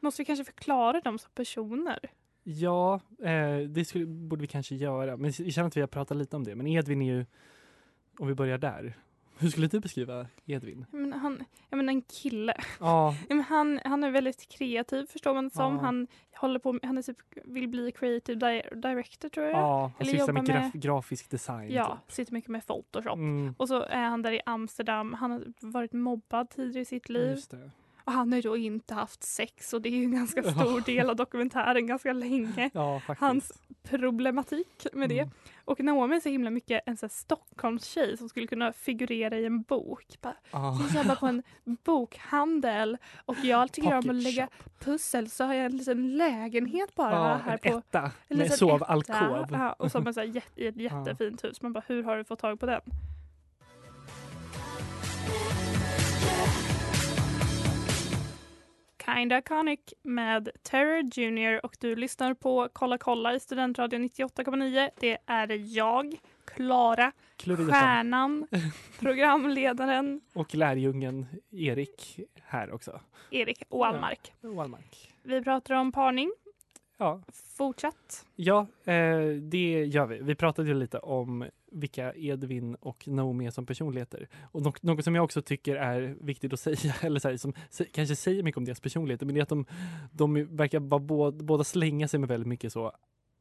Måste 0.00 0.22
vi 0.22 0.26
kanske 0.26 0.44
förklara 0.44 1.00
dem 1.00 1.18
som 1.18 1.30
personer? 1.34 1.98
Ja, 2.42 3.00
eh, 3.22 3.58
det 3.58 3.84
skulle, 3.84 4.06
borde 4.06 4.40
vi 4.40 4.46
kanske 4.46 4.74
göra, 4.74 5.16
men 5.16 5.32
jag 5.38 5.52
känner 5.52 5.68
att 5.68 5.76
vi 5.76 5.80
har 5.80 5.88
pratat 5.88 6.16
lite 6.16 6.36
om 6.36 6.44
det. 6.44 6.54
Men 6.54 6.66
Edvin 6.66 7.02
är 7.02 7.14
ju, 7.14 7.26
om 8.18 8.28
vi 8.28 8.34
börjar 8.34 8.58
där, 8.58 8.94
hur 9.38 9.48
skulle 9.50 9.66
du 9.66 9.80
beskriva 9.80 10.26
Edvin? 10.46 10.86
Menar, 10.90 11.18
han, 11.18 11.44
jag 11.70 11.76
menar 11.76 11.92
en 11.92 12.02
kille. 12.02 12.54
Ja, 12.80 13.14
menar, 13.28 13.42
han, 13.42 13.80
han 13.84 14.04
är 14.04 14.10
väldigt 14.10 14.48
kreativ 14.48 15.06
förstår 15.06 15.34
man 15.34 15.50
som. 15.50 15.74
Ja. 15.74 15.80
Han 15.80 16.06
håller 16.36 16.58
på, 16.58 16.78
han 16.82 16.98
är 16.98 17.02
typ, 17.02 17.16
vill 17.44 17.68
bli 17.68 17.92
creative 17.92 18.38
di- 18.52 18.80
director 18.80 19.28
tror 19.28 19.46
jag. 19.46 19.54
ja 19.54 19.92
han 19.98 20.06
sysslar 20.06 20.32
med, 20.32 20.46
graf, 20.46 20.74
med- 20.74 20.82
grafisk 20.82 21.30
design. 21.30 21.70
Ja, 21.72 21.98
Typ. 22.06 22.12
sitter 22.14 22.32
mycket 22.32 22.50
med 22.50 22.66
Photoshop. 22.66 23.14
Mm, 23.16 23.54
Och 23.58 23.68
så 23.68 23.82
är 23.82 24.04
han 24.04 24.22
där 24.22 24.32
i 24.32 24.40
Amsterdam. 24.46 25.12
Han 25.14 25.30
har 25.30 25.42
varit 25.60 25.92
mobbad 25.92 26.50
tidigare 26.50 26.82
i 26.82 26.84
sitt 26.84 27.08
liv. 27.08 27.30
just 27.30 27.50
det. 27.50 27.70
Och 28.04 28.12
han 28.12 28.32
har 28.32 28.42
då 28.42 28.56
inte 28.56 28.94
haft 28.94 29.22
sex 29.22 29.72
och 29.72 29.82
det 29.82 29.88
är 29.88 29.96
ju 29.96 30.04
en 30.04 30.12
ganska 30.14 30.42
stor 30.42 30.80
del 30.86 31.10
av 31.10 31.16
dokumentären 31.16 31.86
ganska 31.86 32.12
länge. 32.12 32.70
Ja. 32.74 33.00
Hans 33.18 33.52
problematik 33.82 34.86
med 34.92 35.08
det. 35.08 35.28
Och 35.64 35.80
Naomi 35.80 36.16
är 36.16 36.20
så 36.20 36.28
himla 36.28 36.50
mycket 36.50 36.82
en 36.86 36.96
sån 36.96 37.06
här 37.06 37.14
Stockholmstjej 37.14 38.16
som 38.16 38.28
skulle 38.28 38.46
kunna 38.46 38.72
figurera 38.72 39.38
i 39.38 39.44
en 39.44 39.62
bok. 39.62 40.04
Bara, 40.20 40.36
Ja. 40.50 40.78
jag 40.94 41.02
jobbar 41.02 41.14
på 41.16 41.26
en 41.26 41.42
bokhandel 41.64 42.96
och 43.24 43.36
jag 43.42 43.72
tycker 43.72 43.92
om 43.92 44.10
att 44.10 44.22
lägga 44.22 44.48
pussel 44.78 45.30
så 45.30 45.44
har 45.44 45.54
jag 45.54 45.66
en 45.66 45.76
liten 45.76 46.16
lägenhet 46.16 46.94
bara 46.94 47.10
Ja, 47.12 47.34
här 47.44 47.58
en 47.62 47.72
på 47.72 47.78
etta 47.78 48.10
en 48.28 48.38
med 48.38 48.52
sovalkov. 48.52 49.46
Ja, 49.52 49.72
och 49.72 49.90
som 49.90 50.06
är 50.06 50.12
så 50.12 50.20
här 50.20 50.42
i 50.56 50.66
ett 50.66 50.76
jättefint 50.76 51.44
hus. 51.44 51.62
Man 51.62 51.72
bara, 51.72 51.82
hur 51.86 52.02
har 52.02 52.16
du 52.16 52.24
fått 52.24 52.38
tag 52.38 52.60
på 52.60 52.66
den? 52.66 52.80
Kinda 59.04 59.38
Iconic 59.38 59.80
med 60.02 60.48
Terror 60.62 61.10
Junior 61.12 61.64
och 61.64 61.76
du 61.80 61.96
lyssnar 61.96 62.34
på 62.34 62.68
Kolla 62.72 62.98
kolla 62.98 63.34
i 63.34 63.40
Studentradion 63.40 64.02
98,9. 64.02 64.90
Det 65.00 65.18
är 65.26 65.76
jag, 65.76 66.14
Klara, 66.44 67.12
stjärnan, 67.38 68.46
programledaren 69.00 70.20
Och 70.32 70.54
lärjungen 70.54 71.26
Erik 71.50 72.20
här 72.42 72.72
också. 72.72 73.00
Erik 73.30 73.62
Wallmark. 73.68 74.32
Wallmark. 74.40 75.12
Vi 75.22 75.42
pratar 75.42 75.74
om 75.74 75.92
parning. 75.92 76.32
Ja, 76.96 77.22
Fortsatt. 77.56 78.26
Ja, 78.36 78.66
eh, 78.84 79.18
det 79.42 79.84
gör 79.84 80.06
vi. 80.06 80.18
Vi 80.22 80.34
pratade 80.34 80.68
ju 80.68 80.74
lite 80.74 80.98
om 80.98 81.44
vilka 81.74 82.14
Edvin 82.14 82.74
och 82.74 83.08
Naomi 83.08 83.46
är 83.46 83.50
som 83.50 83.66
personligheter. 83.66 84.28
Och 84.52 84.62
något, 84.62 84.82
något 84.82 85.04
som 85.04 85.14
jag 85.14 85.24
också 85.24 85.42
tycker 85.42 85.76
är 85.76 86.16
viktigt 86.20 86.52
att 86.52 86.60
säga, 86.60 86.94
eller 87.02 87.20
så 87.20 87.28
här, 87.28 87.36
som 87.36 87.52
kanske 87.92 88.16
säger 88.16 88.42
mycket 88.42 88.56
om 88.58 88.64
deras 88.64 88.80
personligheter, 88.80 89.26
men 89.26 89.34
det 89.34 89.40
är 89.40 89.42
att 89.42 89.48
de, 89.48 89.66
de 90.12 90.56
verkar 90.56 90.80
vara 90.80 90.98
båda, 91.00 91.44
båda 91.44 91.64
slänga 91.64 92.08
sig 92.08 92.20
med 92.20 92.28
väldigt 92.28 92.48
mycket 92.48 92.72
så 92.72 92.92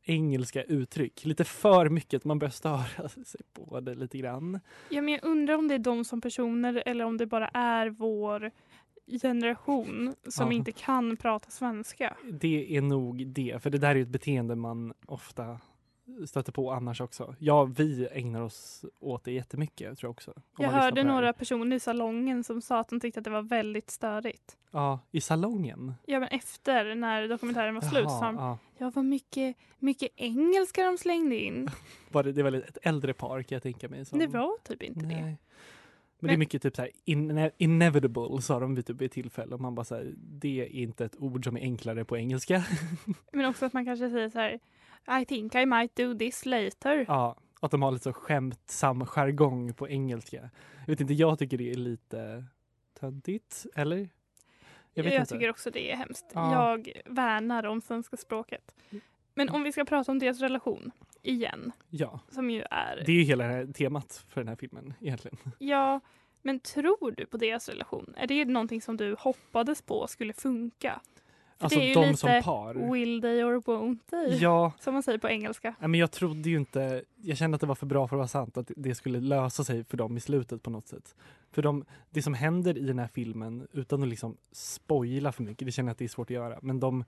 engelska 0.06 0.64
uttryck. 0.64 1.26
Lite 1.26 1.44
för 1.44 1.90
mycket, 1.90 2.26
man 2.26 2.40
börjar 2.40 2.52
störa 2.52 3.10
sig 3.26 3.42
på 3.54 3.80
det 3.80 3.96
lite 3.96 4.18
grann. 4.18 4.60
Ja, 4.90 5.02
men 5.02 5.14
jag 5.14 5.24
undrar 5.24 5.54
om 5.56 5.68
det 5.68 5.74
är 5.74 5.80
de 5.80 6.06
som 6.06 6.22
personer 6.22 6.84
eller 6.86 7.06
om 7.06 7.18
det 7.18 7.26
bara 7.26 7.48
är 7.48 7.90
vår 7.90 8.52
generation 9.22 10.14
som 10.28 10.48
Ja. 10.48 10.54
inte 10.54 10.72
kan 10.72 11.18
prata 11.18 11.50
svenska. 11.50 12.18
Det 12.32 12.78
är 12.78 12.82
nog 12.82 13.28
det, 13.28 13.64
för 13.64 13.70
det 13.70 13.78
där 13.78 13.96
är 13.96 14.02
ett 14.02 14.08
beteende 14.08 14.56
man 14.56 14.94
ofta 15.06 15.60
stöter 16.28 16.52
på 16.52 16.72
annars 16.72 17.02
också. 17.02 17.36
Ja, 17.40 17.64
vi 17.64 18.08
ägnar 18.12 18.42
oss 18.42 18.86
åt 19.00 19.24
det 19.24 19.32
jättemycket 19.32 19.98
tror 19.98 20.08
jag 20.08 20.12
också. 20.12 20.34
Jag 20.58 20.70
hörde 20.70 21.04
några 21.04 21.34
personer 21.34 21.76
i 21.76 21.80
salongen 21.80 22.44
som 22.44 22.62
sa 22.62 22.80
att 22.80 22.90
de 22.90 23.00
tyckte 23.00 23.20
att 23.20 23.24
det 23.24 23.30
var 23.30 23.42
väldigt 23.42 23.92
störigt. 23.92 24.58
Ja, 24.72 25.00
i 25.12 25.22
salongen. 25.22 25.94
Ja, 26.06 26.20
men 26.20 26.30
efter 26.30 26.96
när 26.96 27.28
dokumentären 27.28 27.76
var 27.76 27.82
slut 27.82 28.04
Jaha, 28.04 28.20
sa 28.20 28.26
de, 28.26 28.36
ja. 28.36 28.58
ja 28.78 28.92
vad 28.96 29.06
mycket, 29.06 29.58
mycket 29.80 30.10
engelska 30.16 30.84
de 30.84 30.98
slängde 30.98 31.36
in. 31.36 31.70
Var 32.12 32.24
det, 32.24 32.32
det 32.32 32.44
var 32.44 32.52
ett 32.52 32.78
äldre 32.82 33.14
par 33.14 33.44
kan 33.44 33.56
jag 33.56 33.64
tänka 33.64 33.90
mig. 33.90 34.06
Som, 34.06 34.20
Det 34.20 34.28
var 34.28 34.58
typ 34.64 34.84
inte 34.84 35.06
Nej. 35.06 35.16
det. 35.16 35.38
Men, 36.20 36.28
det 36.28 36.34
är 36.34 36.38
mycket 36.38 36.62
typ 36.62 36.76
så 36.76 36.82
här, 36.82 36.92
in, 37.06 37.52
inevitable 37.58 38.42
sa 38.42 38.60
de 38.60 38.76
vid 38.76 38.86
typ 38.86 39.02
ett 39.02 39.12
tillfälle. 39.12 39.56
Och 39.56 39.62
man 39.62 39.76
bara 39.76 39.84
så 39.84 39.96
här, 39.96 40.14
det 40.18 40.62
är 40.62 40.66
inte 40.66 41.06
ett 41.06 41.16
ord 41.20 41.44
som 41.44 41.58
är 41.58 41.62
enklare 41.62 42.06
på 42.06 42.18
engelska. 42.18 42.66
Men 43.32 43.46
också 43.46 43.66
att 43.66 43.74
man 43.74 43.86
kanske 43.86 44.10
säger 44.10 44.30
så 44.30 44.40
här 44.40 44.60
I 45.22 45.26
think 45.26 45.56
I 45.56 45.66
might 45.66 45.96
do 45.96 46.18
this 46.18 46.46
later. 46.46 47.06
ja, 47.08 47.36
att 47.62 47.72
de 47.72 47.82
har 47.82 47.92
lite 47.92 48.04
så 48.04 48.14
skämtsam 48.14 49.06
jargong 49.06 49.74
på 49.74 49.90
engelska. 49.90 50.50
Jag 50.80 50.88
vet 50.88 51.02
inte, 51.02 51.14
jag 51.14 51.40
tycker 51.40 51.58
det 51.58 51.72
är 51.72 51.76
lite 51.76 52.46
töntigt, 53.00 53.66
eller? 53.76 54.10
Jag 54.94 55.06
Jag, 55.06 55.30
tycker 55.30 55.50
också 55.50 55.72
det 55.72 55.92
är 55.92 55.96
hemskt. 55.96 56.26
Ja. 56.34 56.54
Jag 56.54 56.92
värnar 57.06 57.64
om 57.64 57.82
svenska 57.82 58.18
språket. 58.18 58.76
Men 59.34 59.50
om 59.50 59.64
vi 59.64 59.72
ska 59.72 59.86
prata 59.86 60.12
om 60.12 60.20
deras 60.20 60.40
relation 60.40 60.92
igen, 61.22 61.72
Ja, 61.90 62.20
som 62.30 62.50
ju 62.50 62.64
är... 62.72 63.04
det 63.06 63.12
är 63.12 63.16
ju 63.16 63.24
hela 63.24 63.68
temat 63.68 64.26
för 64.30 64.42
den 64.42 64.48
här 64.48 64.56
filmen 64.56 64.94
egentligen. 65.02 65.38
Ja, 65.60 66.00
men 66.42 66.60
tror 66.60 67.12
du 67.18 67.26
på 67.26 67.38
deras 67.38 67.70
relation? 67.70 68.14
Är 68.18 68.28
det 68.28 68.46
någonting 68.46 68.82
som 68.82 68.98
du 68.98 69.16
hoppades 69.20 69.82
på 69.82 70.08
skulle 70.08 70.34
funka? 70.34 71.02
Alltså 71.58 71.80
det 71.80 71.86
är 71.86 71.88
ju 71.88 71.94
de 71.94 72.06
lite 72.06 72.18
som 72.18 72.42
par. 72.44 72.92
Will 72.94 73.22
they 73.22 73.44
or 73.44 73.62
won't 73.62 74.00
they? 74.10 74.38
Ja, 74.38 74.72
Som 74.80 74.94
man 74.94 75.04
säger 75.04 75.20
på 75.20 75.30
engelska. 75.30 75.76
nej, 75.80 75.90
men 75.90 76.00
jag 76.00 76.12
trodde 76.12 76.50
ju 76.50 76.58
inte, 76.58 77.04
jag 77.22 77.38
kände 77.38 77.56
att 77.56 77.62
det 77.62 77.68
var 77.68 77.76
för 77.76 77.86
bra 77.86 78.08
för 78.08 78.16
att 78.16 78.20
vara 78.20 78.28
sant, 78.28 78.58
att 78.58 78.72
det 78.76 78.96
skulle 78.96 79.20
lösa 79.20 79.64
sig 79.64 79.84
för 79.84 79.98
dem 79.98 80.18
i 80.18 80.20
slutet 80.20 80.64
på 80.64 80.70
något 80.70 80.88
sätt. 80.88 81.16
För 81.52 81.62
de, 81.62 81.86
det 82.10 82.22
som 82.22 82.34
händer 82.34 82.78
i 82.78 82.82
den 82.86 83.00
här 83.00 83.08
filmen, 83.08 83.68
utan 83.72 84.04
att 84.04 84.10
liksom 84.10 84.38
spoila 84.52 85.32
för 85.32 85.44
mycket, 85.44 85.66
det 85.66 85.72
känner 85.72 85.90
jag 85.90 85.92
att 85.92 85.98
det 85.98 86.06
är 86.06 86.10
svårt 86.10 86.28
att 86.28 86.36
göra, 86.36 86.60
men 86.62 86.80
de, 86.80 87.04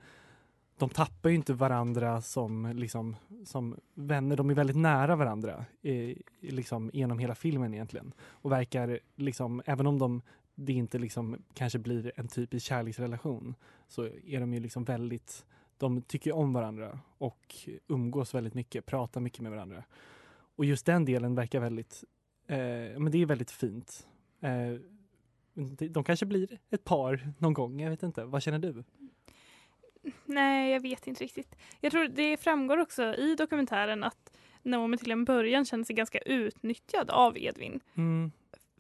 de 0.78 0.90
tappar 0.90 1.30
ju 1.30 1.36
inte 1.36 1.54
varandra 1.54 2.22
som, 2.22 2.72
liksom, 2.76 3.16
som 3.46 3.76
vänner, 3.94 4.36
de 4.36 4.50
är 4.50 4.54
väldigt 4.54 4.76
nära 4.78 5.16
varandra 5.16 5.66
i, 5.82 6.16
liksom, 6.40 6.90
genom 6.94 7.20
hela 7.20 7.36
filmen 7.36 7.74
egentligen. 7.74 8.12
Och 8.28 8.52
verkar, 8.52 9.00
liksom, 9.16 9.62
även 9.66 9.88
om 9.88 10.00
de, 10.00 10.22
det 10.56 10.74
inte 10.74 11.00
liksom, 11.00 11.44
kanske 11.54 11.80
blir 11.80 12.12
en 12.16 12.28
typisk 12.28 12.66
kärleksrelation, 12.66 13.56
så 13.88 14.04
är 14.06 14.40
de 14.40 14.54
ju 14.54 14.60
liksom 14.60 14.84
väldigt 14.84 15.46
de 15.78 16.02
tycker 16.02 16.32
om 16.36 16.54
varandra 16.54 17.00
och 17.18 17.56
umgås 17.88 18.34
väldigt 18.34 18.54
mycket, 18.54 18.86
pratar 18.86 19.22
mycket 19.22 19.40
med 19.40 19.52
varandra. 19.52 19.84
Och 20.56 20.66
just 20.66 20.86
den 20.86 21.06
delen 21.06 21.36
verkar 21.36 21.60
väldigt, 21.60 22.04
eh, 22.48 22.58
men 23.00 23.12
det 23.12 23.22
är 23.22 23.26
väldigt 23.26 23.52
fint. 23.52 24.08
Eh, 24.42 24.80
de, 25.90 26.04
kanske 26.04 26.26
blir 26.26 26.60
ett 26.70 26.84
par 26.84 27.34
någon 27.40 27.54
gång, 27.54 27.82
jag 27.82 27.90
vet 27.90 28.04
inte. 28.04 28.26
Vad 28.26 28.44
känner 28.44 28.60
du? 28.60 28.84
Nej, 30.26 30.72
jag 30.72 30.80
vet 30.80 31.08
inte 31.08 31.24
riktigt. 31.24 31.56
Jag 31.82 31.92
tror 31.92 32.08
det 32.08 32.38
framgår 32.38 32.78
också 32.78 33.04
i 33.04 33.36
dokumentären 33.36 34.04
att 34.04 34.38
Naomi 34.64 34.98
till 34.98 35.12
en 35.12 35.26
början 35.26 35.66
kände 35.66 35.86
sig 35.86 35.96
ganska 35.96 36.20
utnyttjad 36.20 37.10
av 37.10 37.38
Edvin. 37.38 37.80
Mm, 37.96 38.32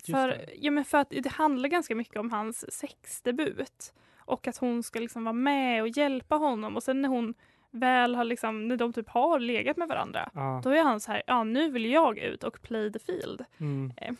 För, 0.05 0.45
ja, 0.59 0.71
men 0.71 0.85
för 0.85 0.97
att 0.97 1.09
det 1.09 1.29
handlar 1.29 1.69
ganska 1.69 1.95
mycket 1.95 2.17
om 2.19 2.31
hans 2.31 2.73
sexdebut. 2.73 3.93
Och 4.17 4.47
att 4.47 4.57
hon 4.57 4.83
ska 4.83 4.99
liksom 4.99 5.23
vara 5.23 5.33
med 5.33 5.81
och 5.81 5.87
hjälpa 5.87 6.35
honom. 6.35 6.75
Och 6.75 6.83
sen 6.83 7.01
när 7.01 7.09
hon 7.09 7.33
väl 7.71 8.15
har 8.15 8.23
liksom, 8.23 8.67
när 8.67 8.77
de 8.77 8.93
typ 8.93 9.09
har 9.09 9.39
legat 9.39 9.77
med 9.77 9.87
varandra. 9.87 10.29
Ja, 10.33 10.61
Då 10.63 10.69
är 10.69 10.83
han 10.83 10.99
så 10.99 11.11
här, 11.11 11.23
ja 11.27 11.43
nu 11.43 11.71
vill 11.71 11.85
jag 11.85 12.17
ut 12.17 12.43
och 12.43 12.61
play 12.61 12.91
the 12.91 12.99
field. 12.99 13.45
mm. 13.57 13.93
Eh. 13.97 14.13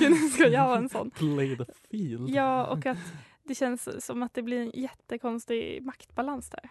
nu 0.00 0.16
ska 0.32 0.48
jag 0.48 0.66
vara 0.68 0.78
en 0.78 0.88
sån. 0.88 1.10
Play 1.10 1.56
the 1.56 1.64
field. 1.90 2.30
Ja, 2.30 2.66
och 2.66 2.86
att 2.86 2.98
det 3.42 3.54
känns 3.54 4.06
som 4.06 4.22
att 4.22 4.34
det 4.34 4.42
blir 4.42 4.60
en 4.60 4.70
jättekonstig 4.74 5.82
maktbalans 5.82 6.50
där. 6.50 6.70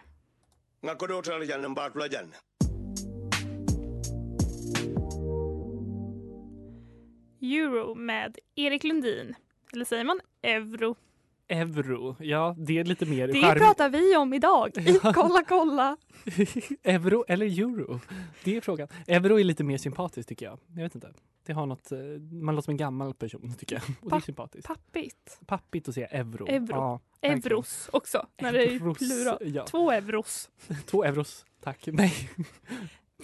Euro 7.40 7.94
med 7.94 8.38
Erik 8.54 8.84
Lundin. 8.84 9.34
Eller 9.72 9.84
säger 9.84 10.04
man 10.04 10.20
euro? 10.42 10.96
Euro, 11.50 12.16
ja 12.20 12.54
det 12.58 12.78
är 12.78 12.84
lite 12.84 13.06
mer 13.06 13.26
Det 13.28 13.32
charm- 13.34 13.58
pratar 13.58 13.88
vi 13.88 14.16
om 14.16 14.34
idag 14.34 14.70
i 14.78 14.98
Kolla 15.14 15.44
kolla. 15.48 15.96
Euro 16.82 17.24
eller 17.28 17.46
euro? 17.46 18.00
Det 18.44 18.56
är 18.56 18.60
frågan. 18.60 18.88
Euro 19.06 19.40
är 19.40 19.44
lite 19.44 19.64
mer 19.64 19.78
sympatiskt 19.78 20.28
tycker 20.28 20.46
jag. 20.46 20.58
Jag 20.76 20.82
vet 20.82 20.94
inte. 20.94 21.12
Det 21.46 21.52
har 21.52 21.66
något, 21.66 21.92
eh, 21.92 21.98
man 22.42 22.54
låter 22.54 22.64
som 22.64 22.70
en 22.72 22.76
gammal 22.76 23.14
person 23.14 23.54
tycker 23.58 23.76
jag. 23.76 23.82
Och 23.82 24.10
det 24.10 24.16
är 24.16 24.20
Pa- 24.20 24.20
sympatiskt. 24.20 24.66
Pappigt. 24.66 25.40
Pappigt 25.46 25.88
att 25.88 25.94
säga 25.94 26.06
euro. 26.06 26.46
Euro. 26.48 26.66
Ja. 26.70 27.00
Euros 27.22 27.88
också, 27.92 28.26
när 28.40 28.52
det 28.52 28.64
är 28.64 28.70
Euros, 28.72 28.98
plural. 28.98 29.38
Ja. 29.40 29.66
Två 29.66 29.90
euros. 29.92 30.50
Två 30.86 31.04
euros, 31.04 31.46
tack. 31.60 31.88
Nej, 31.92 32.12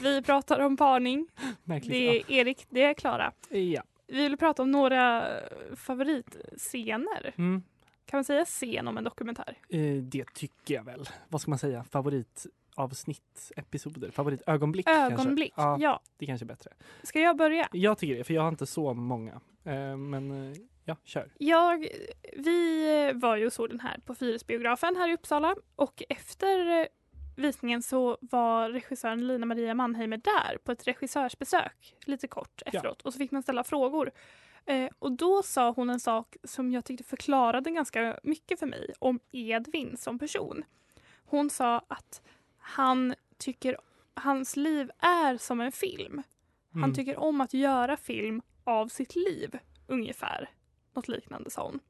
Vi 0.00 0.22
pratar 0.22 0.60
om 0.60 0.76
parning. 0.76 1.26
märkligt. 1.64 1.92
Det 1.92 2.18
är 2.20 2.32
Erik, 2.40 2.66
det 2.70 2.82
är 2.82 2.94
Klara. 2.94 3.32
Ja. 3.48 3.82
Vi 4.06 4.22
vill 4.22 4.36
prata 4.36 4.62
om 4.62 4.70
några 4.70 5.30
favoritscener. 5.76 7.34
Mm. 7.36 7.62
Kan 8.06 8.16
man 8.18 8.24
säga 8.24 8.44
scen 8.44 8.88
om 8.88 8.98
en 8.98 9.04
dokumentär? 9.04 9.58
Eh, 9.68 9.94
det 10.02 10.34
tycker 10.34 10.74
jag 10.74 10.84
väl. 10.84 11.08
Vad 11.28 11.40
ska 11.40 11.50
man 11.50 11.58
säga? 11.58 11.84
Favoritavsnitt, 11.84 13.52
episoder, 13.56 14.10
favoritögonblick 14.10 14.88
Ögonblick. 14.88 15.52
kanske? 15.54 15.62
Ja, 15.62 15.76
Ja. 15.92 16.00
det 16.18 16.26
kanske 16.26 16.44
är 16.44 16.48
bättre. 16.48 16.70
Ska 17.02 17.20
jag 17.20 17.36
börja? 17.36 17.68
Jag 17.72 17.98
tycker 17.98 18.16
det, 18.16 18.24
för 18.24 18.34
jag 18.34 18.42
har 18.42 18.48
inte 18.48 18.66
så 18.66 18.94
många. 18.94 19.32
Eh, 19.64 19.96
men 19.96 20.50
eh, 20.52 20.56
ja, 20.84 20.96
kör. 21.04 21.32
Jag, 21.38 21.88
vi 22.32 23.12
var 23.14 23.36
ju 23.36 23.46
och 23.46 23.52
såg 23.52 23.68
den 23.68 23.80
här 23.80 23.98
på 24.06 24.14
Fyrisbiografen 24.14 24.96
här 24.96 25.08
i 25.08 25.14
Uppsala 25.14 25.56
och 25.76 26.02
efter 26.08 26.88
visningen 27.36 27.82
så 27.82 28.18
var 28.20 28.70
regissören 28.70 29.26
Lina 29.26 29.46
Maria 29.46 29.74
Mannheimer 29.74 30.16
där 30.16 30.58
på 30.64 30.72
ett 30.72 30.86
regissörsbesök 30.86 31.94
lite 32.06 32.28
kort 32.28 32.62
efteråt 32.66 33.02
och 33.02 33.12
så 33.12 33.18
fick 33.18 33.30
man 33.30 33.42
ställa 33.42 33.64
frågor. 33.64 34.10
Eh, 34.66 34.90
och 34.98 35.12
då 35.12 35.42
sa 35.42 35.70
hon 35.70 35.90
en 35.90 36.00
sak 36.00 36.36
som 36.44 36.72
jag 36.72 36.84
tyckte 36.84 37.04
förklarade 37.04 37.70
ganska 37.70 38.18
mycket 38.22 38.58
för 38.58 38.66
mig 38.66 38.92
om 38.98 39.20
Edvin 39.32 39.96
som 39.96 40.18
person. 40.18 40.64
Hon 41.24 41.50
sa 41.50 41.78
att 41.88 42.22
han 42.58 43.14
tycker 43.38 43.76
hans 44.14 44.56
liv 44.56 44.90
är 44.98 45.36
som 45.36 45.60
en 45.60 45.72
film. 45.72 46.22
Han 46.72 46.82
Mm. 46.84 46.94
tycker 46.94 47.16
om 47.16 47.40
att 47.40 47.54
göra 47.54 47.96
film 47.96 48.42
av 48.64 48.88
sitt 48.88 49.16
liv, 49.16 49.58
ungefär. 49.86 50.50
Något 50.92 51.08
liknande 51.08 51.50
sa 51.50 51.64
hon. 51.64 51.80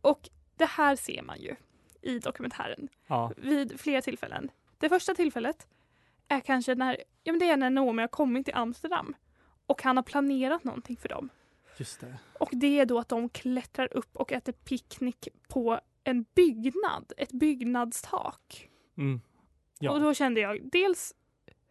Och 0.00 0.28
det 0.56 0.64
här 0.66 0.96
ser 0.96 1.22
man 1.22 1.40
ju 1.40 1.56
i 2.02 2.18
dokumentären 2.18 2.88
Ja, 3.06 3.32
vid 3.36 3.80
flera 3.80 4.02
tillfällen. 4.02 4.50
Det 4.78 4.88
första 4.88 5.14
tillfället 5.14 5.66
är 6.28 6.40
kanske 6.40 6.74
när, 6.74 6.96
ja 7.22 7.32
men 7.32 7.38
det 7.38 7.50
är 7.50 7.56
när 7.56 7.70
Naomi 7.70 8.02
har 8.02 8.08
kommit 8.08 8.44
till 8.44 8.54
Amsterdam 8.54 9.16
och 9.66 9.82
han 9.82 9.96
har 9.96 10.04
planerat 10.04 10.64
någonting 10.64 10.96
för 10.96 11.08
dem. 11.08 11.28
just 11.76 12.00
det. 12.00 12.18
Och 12.40 12.48
det 12.52 12.78
är 12.80 12.86
då 12.86 12.98
att 12.98 13.08
de 13.08 13.28
klättrar 13.28 13.96
upp 13.96 14.16
och 14.16 14.32
äter 14.32 14.52
picknick 14.52 15.28
på 15.48 15.80
en 16.04 16.24
byggnad, 16.34 17.12
ett 17.16 17.32
byggnadstak. 17.32 18.68
Mm. 18.96 19.20
Ja. 19.78 19.90
Och 19.90 20.00
då 20.00 20.14
kände 20.14 20.40
jag 20.40 20.60
dels 20.72 21.14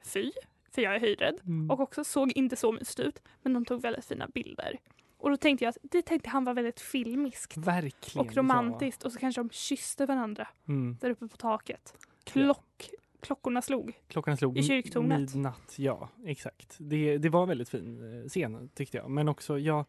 fy, 0.06 0.32
för 0.72 0.82
jag 0.82 0.96
är 0.96 1.00
höjdrädd. 1.00 1.40
Mm. 1.44 1.72
och 1.72 1.80
också 1.80 2.04
såg 2.04 2.32
inte 2.32 2.56
så 2.56 2.72
mysigt 2.72 3.00
ut 3.00 3.22
men 3.42 3.54
de 3.54 3.66
tog 3.66 3.82
väldigt 3.82 4.06
fina 4.06 4.28
bilder. 4.28 4.80
Och 5.18 5.30
då 5.30 5.38
tänkte 5.38 5.66
jag 5.66 5.70
att 5.70 5.78
det 5.82 6.02
tänkte 6.02 6.30
han 6.30 6.44
var 6.44 6.54
väldigt 6.54 6.80
filmiskt 6.80 7.58
Verkligen. 7.58 8.28
och 8.28 8.36
romantiskt 8.38 9.04
och 9.04 9.12
så 9.12 9.20
kanske 9.20 9.42
de 9.42 9.50
kysste 9.50 10.06
varandra 10.06 10.48
Ja. 10.66 10.74
Mm. 10.74 10.98
där 11.02 11.10
uppe 11.10 11.28
på 11.28 11.38
taket. 11.38 11.94
Klock, 12.24 12.90
Klockorna 13.22 13.62
slog. 13.62 13.94
Klockan 14.08 14.38
slog 14.38 14.58
I 14.58 14.64
kyrktornet. 14.64 15.20
midnatt. 15.20 15.74
Ja, 15.78 16.10
exakt. 16.26 16.76
Det, 16.80 17.18
det 17.18 17.30
var 17.30 17.42
en 17.44 17.50
väldigt 17.50 17.70
fin 17.70 18.22
eh, 18.24 18.28
scen 18.30 18.70
tyckte 18.76 18.98
jag. 18.98 19.10
Men 19.10 19.30
också, 19.30 19.60
ja, 19.60 19.86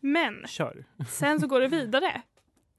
Men 0.00 0.42
kör. 0.46 0.84
sen 1.10 1.40
så 1.40 1.46
går 1.46 1.60
det 1.60 1.68
vidare 1.68 2.22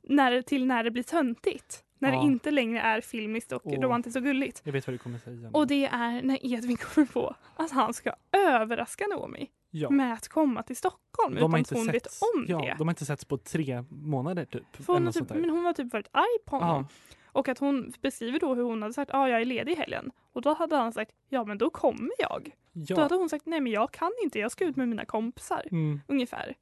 när, 0.01 0.41
till 0.41 0.65
när 0.65 0.84
det 0.84 0.91
blir 0.91 1.04
töntigt. 1.04 1.82
När 1.99 2.13
Ja. 2.13 2.19
det 2.19 2.25
inte 2.25 2.51
längre 2.51 2.80
är 2.82 3.01
filmiskt 3.01 3.51
och 3.51 3.62
Åh. 3.65 3.82
romantiskt 3.82 4.15
och 4.17 4.23
gulligt. 4.23 4.62
Jag 4.63 4.73
vet 4.73 4.88
vad 4.88 4.93
du 4.93 4.97
kommer 4.97 5.19
säga. 5.19 5.36
nu. 5.36 5.49
Och 5.54 5.67
det 5.67 5.86
är 5.86 6.21
när 6.21 6.45
Edvin 6.54 6.78
kommer 6.78 7.08
på 7.08 7.36
att 7.56 7.71
han 7.71 7.93
ska 7.93 8.13
överraska 8.32 9.06
Naomi 9.08 9.49
ja. 9.75 9.89
med 9.89 10.13
att 10.13 10.27
komma 10.27 10.63
till 10.63 10.75
Stockholm 10.75 11.35
de 11.35 11.38
utan 11.38 11.57
inte 11.57 11.75
att 11.75 11.79
hon 11.79 11.91
vet 11.91 12.07
om 12.07 12.45
ja, 12.47 12.57
det. 12.57 12.75
De 12.77 12.88
har 12.88 12.91
inte 12.91 13.05
setts 13.05 13.25
på 13.25 13.38
tre 13.38 13.83
månader 13.89 14.45
typ. 14.45 14.75
För 14.75 14.93
hon 14.93 15.11
typ, 15.11 15.29
men 15.29 15.49
hon 15.49 15.65
har 15.65 15.73
typ 15.73 15.93
varit 15.93 16.07
arg 16.11 16.39
på 16.45 16.57
honom. 16.57 16.88
ja, 16.89 17.15
Och 17.31 17.47
att 17.47 17.59
hon 17.59 17.93
beskriver 18.01 18.39
då 18.39 18.55
hur 18.55 18.63
hon 18.63 18.81
hade 18.81 18.93
sagt 18.93 19.11
att 19.11 19.17
ah, 19.17 19.29
jag 19.29 19.41
är 19.41 19.45
ledig 19.45 19.71
i 19.71 19.75
helgen. 19.75 20.11
Och 20.33 20.41
då 20.41 20.53
hade 20.53 20.75
han 20.75 20.93
sagt 20.93 21.11
ja 21.29 21.43
men 21.43 21.57
då 21.57 21.69
kommer 21.69 22.11
jag. 22.19 22.55
Då 22.71 22.95
ja. 22.95 23.01
hade 23.01 23.15
hon 23.15 23.29
sagt 23.29 23.45
nej 23.45 23.61
men 23.61 23.71
jag 23.71 23.91
kan 23.91 24.11
inte, 24.23 24.39
jag 24.39 24.51
ska 24.51 24.65
ut 24.65 24.75
med 24.75 24.88
mina 24.88 25.05
kompisar. 25.05 25.67
Mm. 25.71 26.01
Ungefär. 26.07 26.55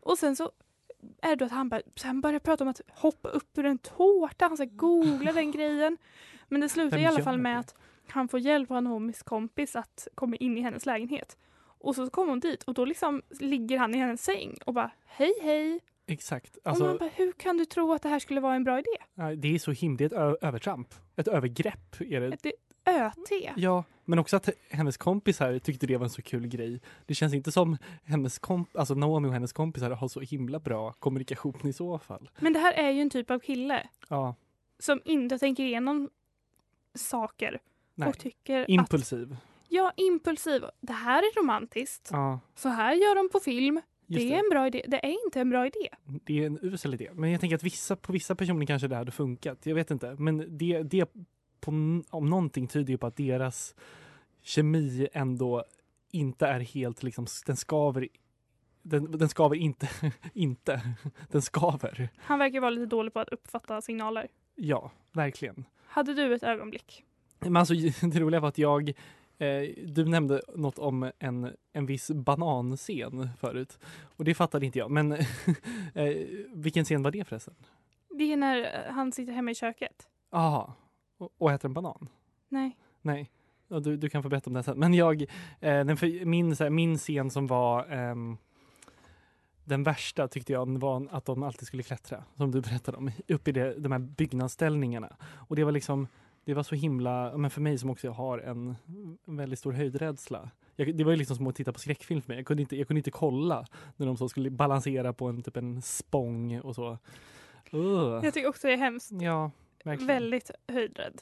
Och 0.00 0.18
sen 0.18 0.36
så 0.36 0.50
är 1.22 1.28
det 1.28 1.36
då 1.36 1.44
att 1.44 1.52
han, 1.52 1.68
bara, 1.68 1.82
han 2.02 2.20
börjar 2.20 2.40
prata 2.40 2.64
om 2.64 2.70
att 2.70 2.80
hoppa 2.88 3.28
upp 3.28 3.58
ur 3.58 3.66
en 3.66 3.78
tårta. 3.78 4.46
Han 4.46 4.56
ska 4.56 4.66
googla 4.66 5.32
den 5.32 5.50
grejen. 5.52 5.96
Men 6.48 6.60
det 6.60 6.68
slutar 6.68 6.98
i 6.98 7.06
alla 7.06 7.22
fall 7.22 7.38
med 7.38 7.56
det? 7.56 7.58
att 7.58 7.74
han 8.08 8.28
får 8.28 8.40
hjälp 8.40 8.70
av 8.70 8.82
Naomis 8.82 9.22
kompis 9.22 9.76
att 9.76 10.08
komma 10.14 10.36
in 10.36 10.58
i 10.58 10.60
hennes 10.60 10.86
lägenhet. 10.86 11.36
Och 11.80 11.94
så 11.94 12.10
kommer 12.10 12.28
hon 12.30 12.40
dit 12.40 12.62
och 12.62 12.74
då 12.74 12.84
liksom 12.84 13.22
ligger 13.40 13.78
han 13.78 13.94
i 13.94 13.98
hennes 13.98 14.22
säng 14.24 14.58
och 14.66 14.74
bara 14.74 14.90
hej 15.06 15.32
hej. 15.42 15.80
Exakt. 16.06 16.56
och 16.56 16.62
man 16.64 16.70
Alltså, 16.72 16.98
bara, 16.98 17.10
hur 17.14 17.32
kan 17.32 17.56
du 17.56 17.64
tro 17.64 17.92
att 17.92 18.02
det 18.02 18.08
här 18.08 18.18
skulle 18.18 18.40
vara 18.40 18.54
en 18.54 18.64
bra 18.64 18.78
idé? 18.78 19.36
det 19.36 19.54
är 19.54 19.58
så 19.58 19.72
himla, 19.72 19.96
det 19.96 20.04
är 20.16 20.32
ett 20.32 20.42
övertramp. 20.42 20.94
Ett 21.16 21.28
övergrepp 21.28 22.00
är 22.00 22.20
det. 22.20 22.26
Ett 22.26 22.46
ÖT. 22.84 23.52
Ja, 23.56 23.84
men 24.04 24.18
också 24.18 24.36
att 24.36 24.48
hennes 24.70 24.96
kompisar 24.96 25.58
tyckte 25.58 25.86
det 25.86 25.96
var 25.96 26.04
en 26.04 26.10
så 26.10 26.22
kul 26.22 26.46
grej. 26.46 26.80
Det 27.06 27.14
känns 27.14 27.34
inte 27.34 27.52
som 27.52 27.76
hennes 28.04 28.38
komp 28.38 28.76
alltså 28.76 28.94
Naomi 28.94 29.28
och 29.28 29.32
hennes 29.32 29.52
kompisar 29.52 29.90
har 29.90 30.08
så 30.08 30.20
himla 30.20 30.58
bra 30.60 30.92
kommunikation 30.92 31.66
i 31.68 31.72
så 31.72 31.98
fall. 31.98 32.30
Men 32.40 32.52
det 32.52 32.58
här 32.58 32.72
är 32.72 32.90
ju 32.90 33.00
en 33.00 33.10
typ 33.10 33.30
av 33.30 33.38
kille 33.38 33.88
Ja, 34.08 34.34
som 34.78 35.00
inte 35.04 35.38
tänker 35.38 35.64
igenom 35.64 36.10
saker 36.94 37.58
nej. 37.94 38.08
och 38.08 38.18
tycker 38.18 38.62
att 38.62 38.68
Impulsiv. 38.68 39.36
Ja, 39.70 39.92
impulsiv. 39.96 40.64
Det 40.80 40.92
här 40.92 41.22
är 41.22 41.40
romantiskt. 41.42 42.08
Ja, 42.12 42.40
Så 42.54 42.68
här 42.68 42.94
gör 42.94 43.14
de 43.14 43.28
på 43.28 43.40
film. 43.40 43.80
Just 44.06 44.28
det 44.28 44.34
är 44.34 44.38
en 44.38 44.50
bra 44.50 44.66
idé. 44.66 44.84
Det 44.88 45.06
är 45.06 45.24
inte 45.24 45.40
en 45.40 45.50
bra 45.50 45.66
idé. 45.66 45.88
Det 46.04 46.42
är 46.42 46.46
en 46.46 46.58
usel 46.62 46.94
idé. 46.94 47.10
Men 47.14 47.30
jag 47.30 47.40
tänker 47.40 47.56
att 47.56 47.62
vissa, 47.62 47.96
på 47.96 48.12
vissa 48.12 48.34
personer 48.34 48.66
kanske 48.66 48.88
det 48.88 48.96
hade 48.96 49.12
funkat. 49.12 49.66
Jag 49.66 49.74
vet 49.74 49.90
inte. 49.90 50.16
Men 50.18 50.58
det, 50.58 50.82
det 50.82 51.12
på, 51.60 51.70
om 52.10 52.30
någonting 52.30 52.66
tyder 52.66 52.90
ju 52.90 52.98
på 52.98 53.06
att 53.06 53.16
deras 53.16 53.74
kemi 54.42 55.08
ändå 55.12 55.64
inte 56.10 56.46
är 56.46 56.60
helt 56.60 57.02
liksom, 57.02 57.26
den 57.46 57.56
skaver 57.56 58.08
den, 58.82 59.18
den 59.18 59.28
skaver 59.28 59.56
inte, 59.56 59.88
inte, 60.32 60.80
den 61.30 61.42
skaver. 61.42 62.08
Han 62.16 62.38
verkar 62.38 62.60
vara 62.60 62.70
lite 62.70 62.86
dålig 62.86 63.12
på 63.12 63.20
att 63.20 63.28
uppfatta 63.28 63.80
signaler. 63.80 64.28
Ja, 64.54 64.90
verkligen. 65.12 65.64
Hade 65.86 66.14
du 66.14 66.34
ett 66.34 66.42
ögonblick? 66.42 67.04
Men 67.38 67.56
alltså 67.56 67.74
det 68.06 68.20
roliga 68.20 68.40
var 68.40 68.48
att 68.48 68.58
jag, 68.58 68.92
du 69.86 70.04
nämnde 70.04 70.42
något 70.56 70.78
om 70.78 71.10
en, 71.18 71.56
en 71.72 71.86
viss 71.86 72.10
bananscen 72.10 73.28
förut. 73.38 73.78
Och 74.16 74.24
det 74.24 74.34
fattade 74.34 74.66
inte 74.66 74.78
jag. 74.78 74.90
Men 74.90 75.12
eh, 75.94 76.16
vilken 76.54 76.84
scen 76.84 77.02
var 77.02 77.10
det 77.10 77.24
förresten? 77.24 77.54
Det 78.18 78.32
är 78.32 78.36
när 78.36 78.60
eh, 78.60 78.92
han 78.92 79.12
sitter 79.12 79.32
hemma 79.32 79.50
i 79.50 79.54
köket. 79.54 80.08
Jaha, 80.30 80.72
och, 81.18 81.30
och 81.38 81.52
äter 81.52 81.68
en 81.68 81.74
banan? 81.74 82.08
Nej. 82.48 82.76
Nej, 83.02 83.30
du, 83.68 83.96
du 83.96 84.08
kan 84.08 84.22
få 84.22 84.28
berätta 84.28 84.50
om 84.50 84.54
det 84.54 84.62
sen. 84.62 84.78
Men 84.78 84.94
jag, 84.94 85.22
eh, 85.60 85.96
för, 85.96 86.24
min, 86.24 86.52
här, 86.52 86.70
min 86.70 86.98
scen 86.98 87.30
som 87.30 87.46
var 87.46 87.86
ehm, 87.90 88.36
den 89.64 89.82
värsta 89.82 90.28
tyckte 90.28 90.52
jag 90.52 90.78
var 90.78 91.08
att 91.10 91.24
de 91.24 91.42
alltid 91.42 91.66
skulle 91.66 91.82
klättra, 91.82 92.24
som 92.36 92.50
du 92.50 92.60
berättade 92.60 92.98
om, 92.98 93.10
upp 93.28 93.48
i 93.48 93.52
det, 93.52 93.74
de 93.78 93.92
här 93.92 93.98
byggnadsställningarna. 93.98 95.16
Och 95.48 95.56
det 95.56 95.64
var 95.64 95.72
liksom, 95.72 96.08
det 96.50 96.54
var 96.54 96.62
så 96.62 96.74
himla, 96.74 97.36
men 97.36 97.50
för 97.50 97.60
mig 97.60 97.78
som 97.78 97.90
också 97.90 98.10
har 98.10 98.38
en, 98.38 98.76
en 99.26 99.36
väldigt 99.36 99.58
stor 99.58 99.72
höjdrädsla. 99.72 100.50
Jag, 100.76 100.96
det 100.96 101.04
var 101.04 101.10
ju 101.10 101.16
liksom 101.16 101.36
som 101.36 101.46
att 101.46 101.56
titta 101.56 101.72
på 101.72 101.78
skräckfilm 101.78 102.22
för 102.22 102.28
mig. 102.28 102.36
Jag 102.36 102.46
kunde 102.46 102.62
inte, 102.62 102.76
jag 102.76 102.86
kunde 102.86 102.98
inte 102.98 103.10
kolla 103.10 103.66
när 103.96 104.06
de 104.06 104.16
så 104.16 104.28
skulle 104.28 104.50
balansera 104.50 105.12
på 105.12 105.28
en, 105.28 105.42
typ 105.42 105.56
en 105.56 105.82
spång 105.82 106.60
och 106.60 106.74
så. 106.74 106.98
Ugh. 107.72 108.24
Jag 108.24 108.34
tycker 108.34 108.48
också 108.48 108.66
det 108.66 108.72
är 108.72 108.78
hemskt. 108.78 109.12
Ja, 109.12 109.50
verkligen. 109.84 110.06
Väldigt 110.06 110.50
höjdrädd. 110.68 111.20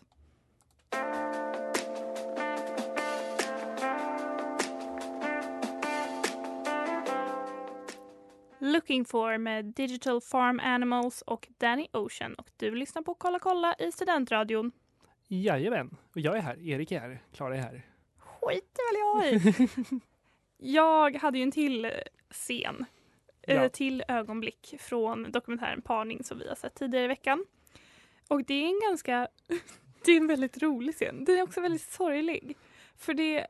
Looking 8.61 9.05
for 9.05 9.38
med 9.38 9.64
Digital 9.64 10.21
Farm 10.21 10.61
Animals 10.62 11.23
och 11.23 11.49
Danny 11.59 11.88
Ocean. 11.93 12.35
Och 12.35 12.51
du 12.57 12.75
lyssnar 12.75 13.03
på 13.03 13.14
Kolla 13.14 13.38
kolla 13.38 13.75
i 13.79 13.93
Studentradion. 13.93 14.73
Jajamän, 15.29 15.97
och 16.14 16.21
jag 16.21 16.37
är 16.37 16.41
här. 16.41 16.69
Erik 16.69 16.93
är 16.93 17.01
här. 17.01 17.23
Klara 17.33 17.57
är 17.57 17.61
här. 17.61 17.87
Skiter 18.19 18.93
väl 18.93 19.33
jag 19.33 19.35
i. 19.35 20.01
jag 20.75 21.17
hade 21.17 21.38
ju 21.38 21.45
en 21.45 21.51
till 21.51 21.85
eh, 21.85 21.91
scen, 22.31 22.85
eh, 23.43 23.57
Ja. 23.57 23.69
till 23.69 24.05
ögonblick 24.09 24.75
från 24.79 25.31
dokumentären 25.33 25.83
Parning 25.83 26.25
som 26.25 26.38
vi 26.38 26.49
har 26.49 26.55
sett 26.55 26.75
tidigare 26.75 27.05
i 27.05 27.09
veckan. 27.09 27.45
Och 28.29 28.45
det 28.45 28.55
är 28.55 28.67
en 28.67 28.81
ganska, 28.88 29.29
det 30.05 30.12
är 30.12 30.17
en 30.17 30.27
väldigt 30.27 30.62
rolig 30.62 30.95
scen. 30.95 31.25
Den 31.25 31.38
är 31.38 31.43
också 31.43 31.61
väldigt 31.61 31.83
sorglig. 31.83 32.57
För 32.97 33.14
det, 33.14 33.47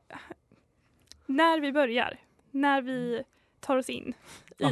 när 1.25 1.59
vi 1.59 1.71
börjar, 1.71 2.19
när 2.51 2.81
vi 2.81 3.23
tar 3.59 3.77
oss 3.77 3.89
in 3.89 4.13
i. 4.57 4.63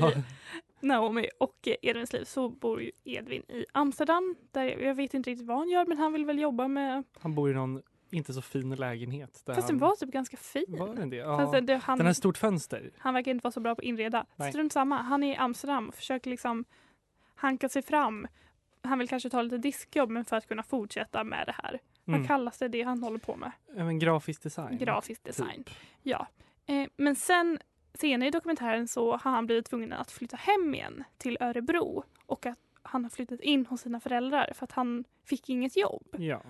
Naomi 0.80 1.30
och 1.40 1.68
Edvins 1.82 2.14
liv 2.14 2.24
så 2.24 2.50
bor 2.50 2.82
ju 2.82 2.92
Edvin 3.04 3.44
i 3.50 3.66
Amsterdam. 3.72 4.36
Där 4.52 4.64
jag 4.64 4.96
vet 4.96 5.14
inte 5.14 5.30
riktigt 5.30 5.48
vad 5.48 5.58
han 5.58 5.70
gör 5.70 5.86
men 5.86 5.98
han 5.98 6.14
vill 6.14 6.26
väl 6.26 6.40
jobba 6.40 6.68
med, 6.68 7.04
Han 7.20 7.36
bor 7.36 7.52
i 7.52 7.54
någon 7.54 7.82
inte 8.10 8.34
så 8.34 8.42
fin 8.42 8.76
lägenhet. 8.76 9.42
Där 9.46 9.54
fast 9.54 9.68
den 9.68 9.78
var 9.80 9.96
typ 9.96 10.12
ganska 10.12 10.38
fin. 10.38 10.66
Var 10.68 10.96
den 10.96 11.10
det? 11.10 11.16
Ja. 11.16 11.38
Fast 11.38 11.68
det, 11.68 11.76
han, 11.76 11.98
Den 11.98 12.08
har 12.08 12.14
stort 12.14 12.38
fönster. 12.38 12.92
Han 12.98 13.14
verkar 13.14 13.32
inte 13.32 13.44
vara 13.44 13.52
så 13.52 13.60
bra 13.60 13.76
på 13.76 13.80
att 13.80 13.86
inreda. 13.86 14.26
Nej. 14.36 14.52
Strunt 14.52 14.74
samma. 14.74 14.98
Han 14.98 15.24
är 15.24 15.34
i 15.34 15.36
Amsterdam 15.36 15.90
och 15.90 15.96
försöker 15.96 16.30
liksom 16.30 16.66
hanka 17.36 17.70
sig 17.70 17.82
fram. 17.82 18.28
Han 18.82 19.00
vill 19.00 19.10
kanske 19.10 19.30
ta 19.30 19.42
lite 19.42 19.58
diskjobb 19.58 20.10
men 20.10 20.26
för 20.26 20.36
att 20.36 20.48
kunna 20.48 20.64
fortsätta 20.64 21.24
med 21.24 21.48
det 21.48 21.56
här. 21.64 21.80
Mm. 22.08 22.20
Vad 22.20 22.28
kallas 22.28 22.58
det, 22.58 22.68
det 22.68 22.82
han 22.82 23.04
håller 23.04 23.20
på 23.20 23.36
med? 23.36 23.52
Även 23.76 24.00
grafisk 24.00 24.44
design. 24.44 24.78
Grafisk 24.78 25.24
design. 25.24 25.64
Typ. 25.64 25.76
Ja. 26.04 26.28
Eh, 26.66 26.88
men 26.98 27.16
sen 27.16 27.60
senare 28.00 28.28
i 28.28 28.32
dokumentären 28.32 28.88
så 28.88 29.12
har 29.12 29.32
han 29.32 29.46
blivit 29.46 29.66
tvungen 29.66 29.94
att 29.94 30.12
flytta 30.12 30.38
hem 30.38 30.74
igen 30.76 31.04
till 31.18 31.38
Örebro 31.40 32.04
och 32.26 32.46
att 32.46 32.60
han 32.84 33.04
har 33.04 33.10
flyttat 33.10 33.40
in 33.42 33.66
hos 33.66 33.82
sina 33.82 34.00
föräldrar 34.00 34.52
för 34.56 34.64
att 34.64 34.72
han 34.72 35.04
fick 35.26 35.50
inget 35.50 35.78
jobb. 35.78 36.08
Ja. 36.18 36.42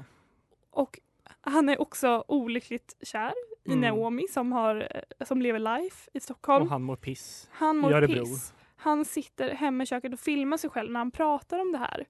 Och 0.69 0.99
han 1.41 1.69
är 1.69 1.81
också 1.81 2.23
olyckligt 2.27 2.95
kär 3.01 3.33
i 3.63 3.71
Mm. 3.73 3.81
Naomi 3.81 4.27
som, 4.29 4.51
har, 4.51 4.87
eh, 5.19 5.25
som 5.25 5.41
lever 5.41 5.59
life 5.59 6.09
i 6.13 6.19
Stockholm. 6.19 6.63
Och 6.63 6.69
han 6.69 6.81
mår 6.83 6.95
piss. 6.95 7.49
Han 7.51 7.77
I 7.77 7.79
mår 7.81 7.93
Örebro. 7.93 8.25
piss. 8.25 8.53
Han 8.75 9.05
sitter 9.05 9.49
hemma 9.49 9.83
i 9.83 9.85
köket 9.85 10.13
och 10.13 10.19
filmar 10.19 10.57
sig 10.57 10.69
själv 10.69 10.91
när 10.91 10.99
han 10.99 11.11
pratar 11.11 11.59
om 11.59 11.71
det 11.71 11.77
här. 11.77 12.05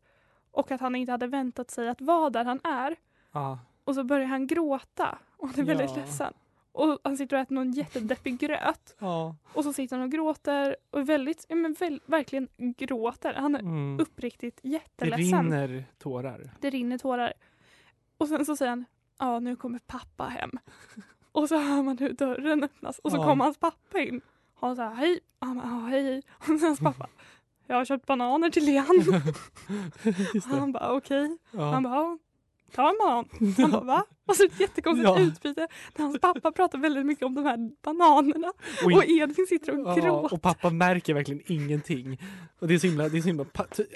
Och 0.52 0.72
att 0.72 0.82
han 0.82 0.96
inte 0.96 1.12
hade 1.12 1.28
väntat 1.28 1.72
sig 1.72 1.90
att 1.90 2.02
vara 2.02 2.30
där 2.30 2.46
han 2.46 2.60
är. 2.64 2.96
Ja. 3.32 3.60
Och 3.84 3.96
så 3.96 4.04
börjar 4.04 4.26
han 4.28 4.48
gråta 4.48 5.18
och 5.38 5.48
han 5.48 5.60
är 5.60 5.64
väldigt 5.64 5.90
Ja. 5.90 5.96
ledsen. 5.96 6.34
Och 6.78 7.00
han 7.04 7.18
sitter 7.18 7.36
och 7.36 7.42
äter 7.42 7.56
någon 7.56 7.72
jättedeppig 7.72 8.40
gröt. 8.40 8.96
ja. 9.00 9.36
Och 9.54 9.64
så 9.64 9.74
sitter 9.74 9.96
han 9.98 10.06
och 10.06 10.12
gråter 10.12 10.76
och 10.90 11.10
väldigt, 11.10 11.46
ja, 11.50 11.56
men 11.56 11.74
väl, 11.74 12.02
verkligen 12.06 12.48
gråter. 12.58 13.34
Han 13.34 13.56
är 13.56 13.60
Mm. 13.60 14.00
uppriktigt 14.00 14.60
Det 14.64 14.70
jätteledsen. 14.70 15.44
rinner 15.44 15.86
tårar. 15.98 16.50
Det 16.60 16.70
rinner 16.70 16.98
tårar. 16.98 17.34
Och 18.18 18.28
sen 18.28 18.46
så 18.46 18.56
säger 18.56 18.70
han, 18.70 18.86
ja 19.20 19.40
nu 19.40 19.56
kommer 19.56 19.80
pappa 19.80 20.24
hem. 20.26 20.52
Och 21.32 21.50
så 21.50 21.58
hör 21.58 21.84
man 21.84 21.98
hur 21.98 22.14
dörren 22.14 22.64
öppnas 22.64 23.00
och 23.00 23.12
så 23.12 23.18
Ja. 23.18 23.24
kommer 23.26 23.44
hans 23.46 23.58
pappa 23.58 24.00
in. 24.00 24.22
Och 24.60 24.68
han 24.68 24.76
säger 24.76 24.90
hej. 24.94 25.20
Och 25.40 25.48
han 25.48 25.58
bara, 25.58 25.68
ja, 25.68 25.88
hej. 25.88 26.22
Och 26.30 26.46
så 26.60 26.66
hans 26.66 26.80
pappa, 26.80 27.08
jag 27.68 27.76
har 27.76 27.86
köpt 27.86 28.06
bananer 28.06 28.50
till 28.50 28.66
det. 28.72 28.78
han 30.46 30.72
bara 30.72 30.92
okej. 30.94 31.38
Ja. 31.52 31.72
Han 31.72 31.84
bara, 31.84 32.18
ta 32.72 32.90
en 32.90 32.96
banan. 33.00 33.30
Han 33.58 33.72
bara 33.72 33.84
va? 33.84 34.04
Och 34.28 34.36
så 34.36 34.46
ett 34.46 34.60
jättekonstigt 34.60 35.10
Ja. 35.10 35.20
utbyte 35.20 35.68
när 35.96 36.06
hans 36.06 36.20
pappa 36.20 36.52
pratar 36.52 36.78
väldigt 36.80 37.06
mycket 37.06 37.26
om 37.26 37.36
de 37.36 37.46
här 37.46 37.72
bananerna. 37.84 38.48
Och 38.84 38.92
Och 38.92 39.04
in- 39.04 39.22
Edvin 39.22 39.48
sitter 39.50 39.72
och 39.82 39.88
Ja, 39.90 39.96
gråter. 39.96 40.34
och 40.36 40.42
pappa 40.42 40.70
märker 40.70 41.14
verkligen 41.14 41.42
ingenting. 41.46 42.20
Och 42.60 42.68
det 42.68 42.74
är 42.74 42.80
så 42.80 42.88
himla, 42.88 43.10
det 43.10 43.18
är 43.18 43.22
så 43.22 43.28
himla 43.28 43.46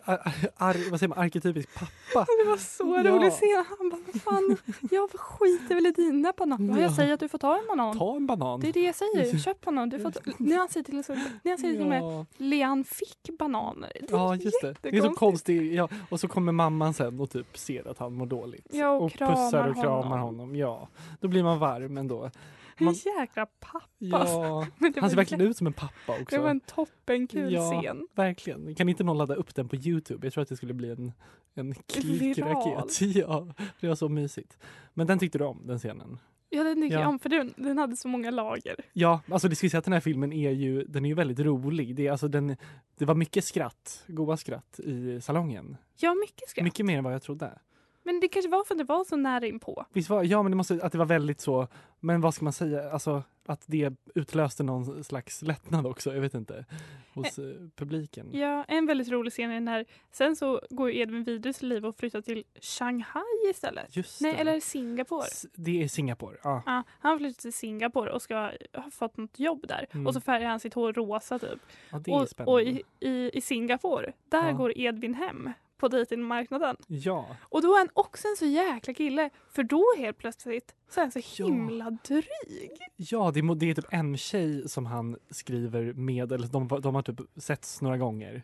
ar, 0.06 0.20
ar, 0.58 0.90
vad 0.92 1.00
säger 1.00 1.08
man, 1.08 1.18
arketypisk 1.18 1.70
pappa. 1.80 2.26
Det 2.44 2.50
var 2.50 2.58
så 2.58 3.02
Ja. 3.06 3.12
roligt 3.12 3.28
att 3.34 3.40
se. 3.40 3.64
Han 3.80 3.90
bara, 3.90 4.02
vad 4.14 4.22
fan, 4.22 4.58
jag 4.92 5.10
skiter 5.12 5.76
väl 5.76 5.86
i 5.86 5.92
dina 5.92 6.34
bananer. 6.38 6.76
Ja. 6.76 6.82
Jag 6.82 6.94
säger 6.94 7.14
att 7.14 7.20
du 7.20 7.28
får 7.30 7.38
ta 7.38 7.58
en 7.58 7.68
banan. 7.68 7.98
Ta 7.98 8.16
en 8.16 8.28
banan. 8.28 8.60
Det 8.60 8.70
är 8.70 8.74
det 8.74 8.82
jag 8.84 8.96
säger. 8.96 9.38
Köp 9.40 9.62
banan. 9.62 9.90
Du 9.90 10.00
får 10.00 10.12
ta... 10.12 10.20
När 10.38 10.58
han 10.58 10.70
säger 10.70 10.84
till, 10.84 10.94
när 10.96 11.50
han 11.52 11.58
säger 11.58 11.74
till 11.74 11.88
och 11.88 11.94
ja. 12.14 12.26
Lean 12.38 12.84
fick 12.84 13.38
bananer. 13.40 13.92
Det 14.00 14.06
ja, 14.10 14.36
just 14.36 14.62
det. 14.62 14.76
Det 14.82 14.98
är 14.98 15.02
så 15.02 15.10
konstigt. 15.12 15.74
Ja. 15.74 15.90
Och 16.10 16.20
så 16.20 16.28
kommer 16.28 16.52
mamman 16.52 16.94
sen 16.94 17.20
och 17.20 17.30
typ 17.30 17.58
ser 17.58 17.88
att 17.88 17.98
han 17.98 18.14
mår 18.14 18.26
dåligt. 18.26 18.68
Ja, 18.72 18.90
och 18.92 19.12
pussar 19.12 19.52
kramar 19.52 19.70
och 19.70 19.76
kramar 19.76 20.18
honom. 20.18 20.21
Honom. 20.22 20.56
Ja, 20.56 20.88
då 21.20 21.28
blir 21.28 21.44
man 21.44 21.60
varm 21.60 21.98
ändå. 21.98 22.30
En 22.78 22.86
Man- 22.86 22.94
jäkla 23.20 23.46
pappa. 23.46 23.86
Ja, 23.98 24.66
det 24.80 25.00
han 25.00 25.10
ser 25.10 25.18
verkligen 25.18 25.42
ut 25.48 25.58
som 25.58 25.68
en 25.68 25.74
pappa 25.74 26.12
också. 26.22 26.36
Det 26.36 26.42
var 26.42 26.50
en 26.50 26.60
toppenkul 26.60 27.54
Ja. 27.54 27.82
scen. 27.82 28.08
Verkligen. 28.16 28.76
Kan 28.76 28.90
inte 28.90 29.04
någon 29.04 29.18
ladda 29.18 29.36
upp 29.36 29.56
den 29.56 29.68
på 29.70 29.76
Youtube? 29.76 30.26
Jag 30.28 30.34
tror 30.34 30.42
att 30.42 30.50
det 30.50 30.56
skulle 30.58 30.74
bli 30.74 30.90
en, 30.92 31.12
en 31.54 31.74
klickraket. 31.76 33.02
Ja, 33.16 33.48
det 33.80 33.88
var 33.88 33.96
så 33.96 34.10
mysigt. 34.10 34.58
Men 34.94 35.08
den 35.08 35.20
tyckte 35.20 35.38
du 35.38 35.44
om, 35.46 35.68
den 35.68 35.80
scenen? 35.80 36.20
Ja, 36.50 36.64
den 36.64 36.82
tycker 36.82 36.96
Ja. 36.96 37.02
jag 37.02 37.10
om 37.10 37.20
för 37.20 37.30
den, 37.30 37.54
den 37.58 37.78
hade 37.78 37.98
så 37.98 38.08
många 38.08 38.32
lager. 38.32 38.76
Ja, 38.94 39.22
alltså 39.32 39.48
det 39.48 39.56
ska 39.56 39.70
säga 39.70 39.80
att 39.80 39.86
den 39.86 39.94
här 39.94 40.00
filmen 40.00 40.34
är 40.34 40.52
ju, 40.52 40.84
den 40.84 41.06
är 41.06 41.10
ju 41.10 41.16
väldigt 41.16 41.40
rolig. 41.40 41.96
Det, 41.96 42.08
är, 42.08 42.12
alltså 42.12 42.28
den, 42.28 42.56
det 42.98 43.06
var 43.06 43.16
mycket 43.16 43.44
skratt, 43.46 44.04
goa 44.08 44.38
skratt 44.38 44.80
i 44.80 45.22
salongen. 45.22 45.78
Ja, 45.98 46.14
mycket 46.14 46.50
skratt. 46.50 46.64
Mycket 46.64 46.86
mer 46.86 46.98
än 46.98 47.04
vad 47.04 47.14
jag 47.14 47.22
trodde. 47.22 47.60
Men 48.04 48.20
det 48.20 48.28
kanske 48.28 48.50
var 48.50 48.64
för 48.64 48.74
att 48.74 48.78
det 48.78 48.84
var 48.84 49.04
så 49.04 49.16
nära 49.16 49.46
inpå. 49.46 49.86
Visst 49.94 50.10
var, 50.10 50.24
ja 50.24 50.44
men 50.44 50.52
det 50.52 50.56
måste, 50.56 50.80
att 50.84 50.92
det 50.92 50.98
var 50.98 51.06
väldigt 51.06 51.40
så, 51.40 51.68
men 52.00 52.22
vad 52.22 52.34
ska 52.34 52.44
man 52.44 52.54
säga, 52.54 52.92
alltså 52.92 53.24
att 53.46 53.64
det 53.68 53.94
utlöste 54.16 54.64
någon 54.64 55.04
slags 55.04 55.42
lättnad 55.42 55.86
också, 55.88 56.14
jag 56.14 56.22
vet 56.22 56.34
inte, 56.34 56.66
hos 57.14 57.40
eh, 57.40 57.46
publiken. 57.76 58.30
Ja, 58.34 58.64
en 58.68 58.86
väldigt 58.86 59.10
rolig 59.10 59.34
scen 59.34 59.50
är 59.50 59.54
den 59.54 59.68
här. 59.68 59.86
Sen 60.12 60.36
så 60.36 60.62
går 60.70 60.92
Edvin 60.92 61.24
vidare 61.24 61.54
sitt 61.54 61.64
liv 61.64 61.86
och 61.86 61.96
flyttar 61.98 62.22
till 62.22 62.44
Shanghai 62.62 63.50
istället. 63.52 63.96
Just 63.98 64.22
Nej, 64.22 64.34
det. 64.34 64.40
eller 64.40 64.60
Singapore. 64.60 65.26
S- 65.28 65.46
Det 65.54 65.84
är 65.84 65.88
Singapore, 65.88 66.38
ja. 66.44 66.64
Ja, 66.66 66.84
han 67.00 67.18
flyttar 67.18 67.42
till 67.42 67.54
Singapore 67.54 68.12
och 68.12 68.22
ska 68.22 68.36
ha 68.74 68.92
fått 68.92 69.18
något 69.18 69.40
jobb 69.40 69.66
där. 69.68 69.86
Mm. 69.92 70.08
Och 70.08 70.14
så 70.14 70.22
färgar 70.22 70.50
han 70.50 70.60
sitt 70.60 70.74
hår 70.74 70.94
rosa 70.94 71.40
typ. 71.40 71.60
ja 71.92 72.00
det 72.00 72.12
är 72.12 72.22
Och, 72.22 72.30
spännande. 72.30 72.52
och 72.54 72.62
i, 72.62 72.84
i, 73.00 73.38
i 73.38 73.42
Singapore, 73.42 74.14
där 74.30 74.48
Ja. 74.48 74.54
går 74.54 74.78
Edvin 74.78 75.14
hem 75.14 75.50
på 75.82 75.88
dejtingmarknaden. 75.88 76.76
Ja, 76.88 77.36
Och 77.42 77.62
då 77.62 77.74
är 77.74 77.78
han 77.78 77.90
också 77.94 78.28
en 78.28 78.36
så 78.38 78.46
jäkla 78.46 78.94
kille. 78.94 79.30
För 79.50 79.64
då 79.64 79.84
helt 79.98 80.18
plötsligt 80.18 80.76
så 80.90 81.00
är 81.00 81.04
han 81.04 81.12
så 81.12 81.20
Ja. 81.38 81.46
himla 81.46 81.90
dryg. 82.08 82.72
ja 82.96 83.32
det, 83.34 83.40
är, 83.40 83.56
det 83.56 83.70
är 83.70 83.74
typ 83.76 83.86
en 83.92 84.18
tjej 84.18 84.70
som 84.70 84.86
han 84.86 85.18
skriver 85.30 85.94
med, 85.94 86.32
eller 86.32 86.48
de, 86.48 86.68
de 86.82 86.96
har 86.96 87.02
typ 87.02 87.20
setts 87.36 87.82
några 87.82 87.98
gånger. 87.98 88.44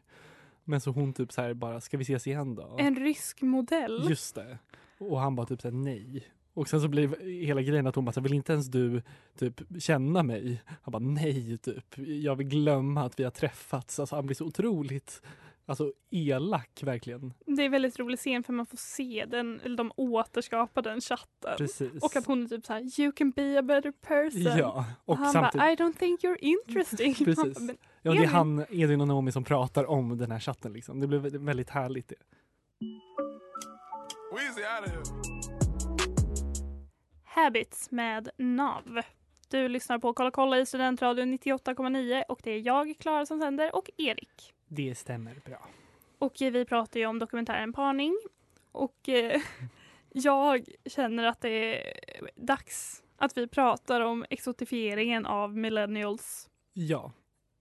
Men 0.64 0.82
så 0.82 0.92
hon 0.92 1.14
typ 1.14 1.32
så 1.32 1.42
här 1.42 1.54
bara, 1.54 1.82
ska 1.82 1.98
vi 1.98 2.02
ses 2.04 2.28
igen 2.28 2.56
då? 2.56 2.76
En 2.80 2.96
rysk 2.96 3.42
modell. 3.42 4.06
Just 4.10 4.36
det. 4.36 4.58
Och 4.98 5.20
han 5.20 5.36
bara 5.36 5.46
typ 5.48 5.62
såhär 5.62 5.76
nej. 5.76 6.28
Och 6.54 6.70
sen 6.70 6.82
så 6.82 6.88
blir 6.88 7.30
hela 7.46 7.62
grejen 7.62 7.88
att 7.88 7.96
hon 7.96 8.06
bara, 8.06 8.12
så, 8.12 8.22
vill 8.22 8.34
inte 8.34 8.54
ens 8.54 8.68
du 8.68 9.02
typ 9.40 9.62
känna 9.80 10.24
mig? 10.24 10.62
Han 10.82 10.92
bara, 10.92 11.00
nej 11.00 11.58
typ. 11.58 11.86
Jag 11.98 12.36
vill 12.36 12.48
glömma 12.48 13.04
att 13.06 13.20
vi 13.20 13.24
har 13.24 13.32
träffats. 13.32 14.00
Alltså 14.00 14.16
han 14.16 14.26
blir 14.26 14.36
så 14.36 14.46
otroligt 14.46 15.22
alltså, 15.68 15.92
elak 16.12 16.80
verkligen. 16.84 17.34
Det 17.46 17.66
är 17.66 17.70
väldigt 17.70 18.00
rolig 18.00 18.20
scen 18.20 18.44
för 18.44 18.54
man 18.54 18.66
får 18.66 18.78
se 18.78 19.26
den, 19.28 19.60
eller 19.64 19.78
de 19.78 19.92
återskapar 19.96 20.82
den 20.82 21.02
chatten. 21.02 21.58
Precis. 21.58 22.04
Och 22.04 22.16
att 22.16 22.26
hon 22.26 22.44
är 22.44 22.48
typ 22.48 22.66
så 22.66 22.74
här, 22.74 23.00
you 23.02 23.12
can 23.12 23.32
be 23.32 23.60
a 23.60 23.62
better 23.62 23.92
person. 23.92 24.42
Ja, 24.58 24.86
och 25.06 25.10
och 25.10 25.18
han 25.18 25.34
samtidigt. 25.34 25.60
bara, 25.62 25.72
I 25.72 25.76
don't 25.76 25.98
think 26.00 26.24
you're 26.24 26.38
interesting. 26.42 27.14
Precis. 27.26 27.36
bara, 27.54 27.64
"Men 27.66 27.78
Ja, 28.02 28.12
det 28.12 28.18
är 28.18 28.22
Elin." 28.22 28.30
han, 28.30 28.66
Edvin 28.70 29.02
och 29.02 29.08
Naomi 29.08 29.32
som 29.32 29.44
pratar 29.44 29.90
om 29.90 30.18
den 30.18 30.32
här 30.32 30.40
chatten 30.40 30.74
liksom. 30.74 31.00
Det 31.00 31.08
blev 31.08 31.26
vä- 31.26 31.46
väldigt 31.46 31.70
härligt 31.70 32.08
det. 32.08 32.16
Habits 37.24 37.92
med 37.92 38.30
NAV. 38.38 39.02
Du 39.50 39.68
lyssnar 39.68 40.00
på 40.00 40.14
Kolla 40.14 40.32
kolla 40.32 40.60
i 40.60 40.66
Studentradion 40.66 41.34
98,9 41.38 42.24
och 42.30 42.40
det 42.44 42.52
är 42.52 42.60
jag, 42.60 42.96
Klara, 43.00 43.26
som 43.26 43.40
sänder 43.40 43.76
och 43.76 43.90
Erik. 43.98 44.54
Det 44.68 44.96
stämmer 44.96 45.36
bra. 45.46 45.68
Och 46.20 46.42
eh, 46.42 46.52
vi 46.52 46.66
pratar 46.66 47.00
ju 47.00 47.06
om 47.06 47.20
dokumentären 47.20 47.74
Parning. 47.74 48.18
Och 48.72 49.10
eh, 49.10 49.42
jag 50.14 50.66
känner 50.86 51.24
att 51.24 51.42
det 51.42 51.50
är 51.86 52.30
dags 52.36 53.04
att 53.18 53.38
vi 53.38 53.48
pratar 53.48 54.02
om 54.02 54.26
exotifieringen 54.30 55.26
av 55.26 55.58
millennials 55.58 56.50
Ja. 56.74 57.12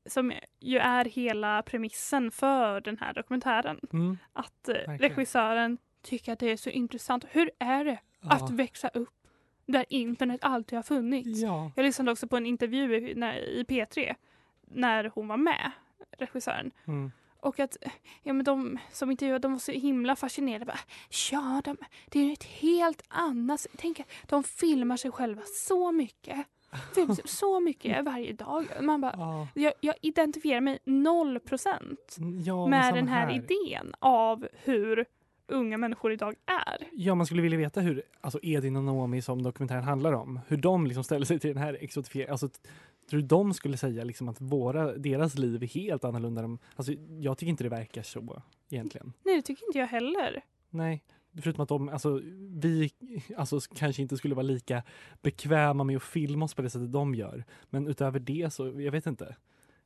som 0.07 0.33
ju 0.61 0.79
är 0.79 1.05
hela 1.05 1.63
premissen 1.63 2.31
för 2.31 2.81
den 2.81 2.99
här 2.99 3.13
dokumentären. 3.13 3.81
Mm. 3.93 4.19
Att 4.33 4.69
eh, 4.69 4.75
regissören 4.75 5.79
tycker 6.03 6.33
att 6.33 6.39
det 6.39 6.51
är 6.51 6.57
så 6.57 6.71
intressant. 6.71 7.25
Hur 7.31 7.51
är 7.59 7.85
det 7.85 7.99
att 8.21 8.41
Ja. 8.41 8.49
växa 8.51 8.89
upp 8.89 9.13
där 9.67 9.85
internet 9.89 10.41
alltid 10.45 10.77
har 10.79 10.83
funnits? 10.83 11.43
ja. 11.43 11.73
Jag 11.77 11.83
lyssnade 11.85 12.13
också 12.13 12.29
på 12.29 12.37
en 12.37 12.47
intervju 12.47 12.97
i, 13.09 13.15
när, 13.15 13.37
i 13.39 13.65
P3 13.65 14.15
när 14.69 15.11
hon 15.15 15.29
var 15.29 15.37
med, 15.37 15.71
regissören. 16.19 16.71
Mm. 16.87 17.11
Och 17.41 17.61
att 17.61 17.77
ja, 18.23 18.33
men 18.33 18.45
de 18.45 18.79
som 18.93 19.11
intervjuade 19.11 19.43
de 19.43 19.53
var 19.53 19.59
så 19.59 19.73
himla 19.73 20.17
fascinerade. 20.17 20.65
Bara, 20.65 20.79
ja, 21.33 21.63
de, 21.65 21.77
det 22.11 22.19
är 22.21 22.33
ett 22.33 22.45
helt 22.45 23.03
annat... 23.09 23.67
Tänk, 23.77 24.01
att 24.01 24.07
de 24.27 24.43
filmar 24.43 24.97
sig 24.97 25.11
själva 25.11 25.43
så 25.43 25.93
mycket. 25.93 26.47
Filmar 26.95 27.15
sig 27.15 27.29
så 27.29 27.61
mycket 27.61 28.05
varje 28.05 28.33
dag. 28.33 28.67
Man 28.83 29.01
bara, 29.01 29.15
Ja. 29.17 29.49
jag, 29.55 29.73
jag 29.81 29.95
identifierar 30.01 30.61
mig 30.61 30.79
noll 30.85 31.41
procent 31.41 32.17
Ja, 32.45 32.67
men 32.67 32.71
med 32.71 32.95
den 32.95 33.09
här, 33.09 33.35
idén 33.35 33.95
av 33.99 34.49
hur 34.65 35.05
unga 35.49 35.79
människor 35.79 36.13
idag 36.13 36.35
är. 36.47 36.89
Ja, 36.93 37.15
man 37.15 37.27
skulle 37.27 37.43
vilja 37.43 37.59
veta 37.59 37.81
hur 37.81 38.03
alltså 38.21 38.39
Edin 38.43 38.77
och 38.77 38.85
Naomi 38.85 39.23
som 39.23 39.43
dokumentären 39.43 39.83
handlar 39.83 40.13
om, 40.13 40.41
hur 40.49 40.57
de 40.57 40.87
liksom 40.87 41.05
ställer 41.05 41.27
sig 41.27 41.39
till 41.39 41.55
den 41.55 41.63
här 41.63 41.79
exotifieringen. 41.81 42.33
Alltså, 42.33 42.49
tror 43.11 43.21
du 43.21 43.27
de 43.27 43.55
skulle 43.55 43.77
säga 43.77 44.05
liksom 44.05 44.29
att 44.29 44.41
våra, 44.41 44.93
deras 44.93 45.39
liv 45.39 45.63
är 45.63 45.67
helt 45.67 46.05
annorlunda? 46.05 46.59
Alltså, 46.77 46.93
jag 47.21 47.39
tycker 47.39 47.51
inte 47.51 47.65
det 47.65 47.71
verkar 47.71 48.03
så 48.03 48.43
egentligen. 48.71 49.13
Nej, 49.25 49.37
det 49.37 49.43
tycker 49.43 49.67
inte 49.67 49.79
jag 49.79 49.87
heller. 49.87 50.45
Nej, 50.71 51.05
förutom 51.43 51.63
att 51.63 51.69
de, 51.69 51.89
alltså 51.89 52.21
vi 52.51 52.91
alltså, 53.37 53.61
kanske 53.75 54.03
inte 54.03 54.17
skulle 54.17 54.35
vara 54.35 54.43
lika 54.43 54.83
bekväma 55.23 55.85
med 55.85 55.97
att 55.97 56.03
filma 56.03 56.45
oss 56.45 56.55
på 56.55 56.63
det 56.63 56.71
sättet 56.71 56.93
de 56.93 57.15
gör. 57.15 57.45
Men 57.71 57.87
utöver 57.89 58.21
det 58.21 58.53
så, 58.53 58.67
jag 58.81 58.93
vet 58.93 59.07
inte. 59.07 59.37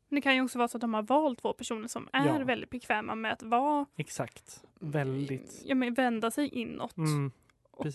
Men 0.09 0.17
Det 0.17 0.21
kan 0.21 0.35
ju 0.35 0.43
också 0.43 0.59
vara 0.59 0.69
så 0.69 0.77
att 0.77 0.81
de 0.81 0.95
har 0.95 1.03
valt 1.03 1.39
två 1.43 1.53
personer 1.53 1.89
som 1.89 2.09
är 2.13 2.27
Ja. 2.27 2.45
väldigt 2.45 2.71
bekväma 2.71 3.15
med 3.15 3.33
att 3.33 3.43
vara, 3.43 3.87
Exakt. 3.97 4.65
Väldigt. 4.81 5.63
ja, 5.67 5.75
men 5.75 5.95
vända 5.95 6.31
sig 6.31 6.49
inåt 6.49 6.97
Mm, 6.97 7.31
och 7.71 7.87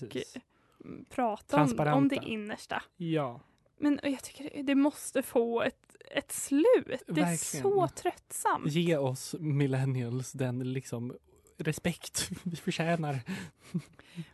prata 1.10 1.64
om, 1.64 1.80
om 1.94 2.08
det 2.08 2.16
innersta. 2.26 2.84
ja. 2.98 3.40
Men 3.78 4.00
jag 4.04 4.24
tycker 4.24 4.64
det- 4.64 4.76
måste 4.76 5.22
få 5.22 5.62
ett, 5.62 5.96
ett 6.12 6.32
slut. 6.32 7.02
Det 7.08 7.22
är 7.22 7.36
så 7.62 7.88
tröttsamt. 7.88 8.72
Ge 8.72 8.98
oss 8.98 9.36
millennials 9.40 10.32
den 10.32 10.74
liksom 10.74 11.16
respekt 11.58 12.30
vi 12.44 12.56
förtjänar. 12.56 13.20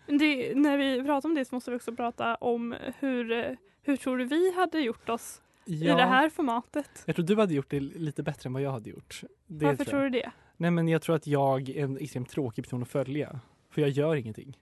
Det, 0.08 0.56
när 0.56 0.78
vi 0.78 1.04
pratar 1.04 1.30
om 1.30 1.36
det 1.36 1.46
så 1.46 1.56
måste 1.56 1.72
vi 1.72 1.78
också 1.78 1.96
prata 1.96 2.36
om 2.36 2.76
hur, 3.00 3.58
hur 3.82 3.98
tror 3.98 4.18
du 4.18 4.26
vi 4.26 4.54
hade 4.56 4.80
gjort 4.80 5.10
oss 5.10 5.42
i 5.66 5.76
det 5.76 5.94
här 6.06 6.30
formatet? 6.30 7.04
Jag 7.06 7.16
tror 7.16 7.26
du 7.26 7.36
hade 7.36 7.54
gjort 7.54 7.70
det 7.70 7.80
lite 7.80 8.24
bättre 8.24 8.48
än 8.48 8.54
vad 8.54 8.62
jag 8.62 8.72
hade 8.72 8.90
gjort. 8.90 9.22
Det 9.48 9.66
Varför 9.66 9.84
tror 9.86 9.92
tror 9.92 10.02
du 10.04 10.10
det? 10.10 10.32
Nej 10.58 10.72
men 10.72 10.88
jag 10.88 11.02
tror 11.02 11.16
att 11.16 11.28
jag 11.28 11.70
är 11.70 11.84
en 11.84 11.98
extremt 11.98 12.30
tråkig 12.30 12.64
person 12.64 12.82
att 12.82 12.90
följa. 12.90 13.40
För 13.70 13.82
jag 13.82 13.90
gör 13.90 14.16
ingenting. 14.16 14.58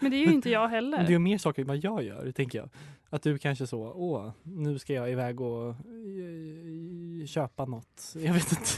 Men 0.00 0.10
det 0.10 0.16
är 0.16 0.26
ju 0.26 0.32
inte 0.32 0.50
jag 0.50 0.62
Men 0.62 0.70
heller. 0.70 1.04
du 1.06 1.12
gör 1.12 1.18
mer 1.18 1.38
saker 1.38 1.62
än 1.62 1.68
vad 1.68 1.76
jag 1.76 2.02
gör, 2.02 2.32
tänker 2.32 2.58
jag. 2.58 2.68
Att 3.10 3.22
du 3.22 3.38
kanske 3.38 3.66
så, 3.66 3.92
åh, 3.96 4.30
nu 4.42 4.78
ska 4.78 4.92
jag 4.92 5.10
iväg 5.10 5.40
och 5.40 5.68
eh, 5.68 7.26
köpa 7.26 7.64
något. 7.64 8.14
Jag 8.16 8.32
vet 8.34 8.52
inte. 8.52 8.70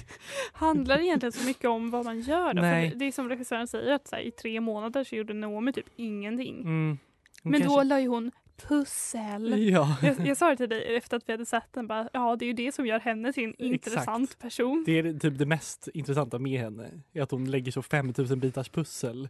Handlar 0.52 0.98
det 0.98 1.04
egentligen 1.04 1.32
så 1.32 1.46
mycket 1.46 1.64
om 1.70 1.90
vad 1.90 2.04
man 2.04 2.20
gör 2.20 2.54
då? 2.54 2.62
Nej. 2.62 2.90
För 2.90 2.98
det 2.98 3.04
är 3.04 3.12
som 3.12 3.28
regissören 3.28 3.66
säger 3.68 3.92
att 3.92 4.08
här, 4.12 4.20
i 4.20 4.30
tre 4.30 4.60
månader 4.60 5.04
så 5.04 5.16
gjorde 5.16 5.34
Naomi 5.34 5.72
typ 5.72 5.86
ingenting. 5.96 6.60
Mm. 6.60 6.98
Men 7.42 7.52
då 7.52 7.58
kanske- 7.68 7.84
la 7.84 8.00
ju 8.00 8.08
hon 8.08 8.30
pussel. 8.56 9.68
Ja, 9.70 9.96
Jag, 10.02 10.26
jag 10.26 10.36
sa 10.36 10.50
det 10.50 10.56
till 10.56 10.68
dig 10.68 10.96
efter 10.96 11.16
att 11.16 11.28
vi 11.28 11.32
hade 11.32 11.46
sett 11.46 11.72
den, 11.72 11.86
bara, 11.86 12.08
ja 12.12 12.36
det 12.36 12.44
är 12.44 12.46
ju 12.46 12.52
det 12.52 12.74
som 12.74 12.86
gör 12.86 13.00
henne 13.00 13.32
till 13.32 13.44
en 13.44 13.54
intressant 13.58 14.38
person. 14.38 14.82
det 14.86 14.98
är 14.98 15.18
typ 15.18 15.38
det 15.38 15.46
mest 15.46 15.88
intressanta 15.94 16.38
med 16.38 16.60
henne. 16.60 16.90
Är 17.12 17.22
att 17.22 17.30
hon 17.30 17.50
lägger 17.50 17.72
så 17.72 17.82
5000 17.82 18.40
bitars 18.40 18.68
pussel 18.68 19.28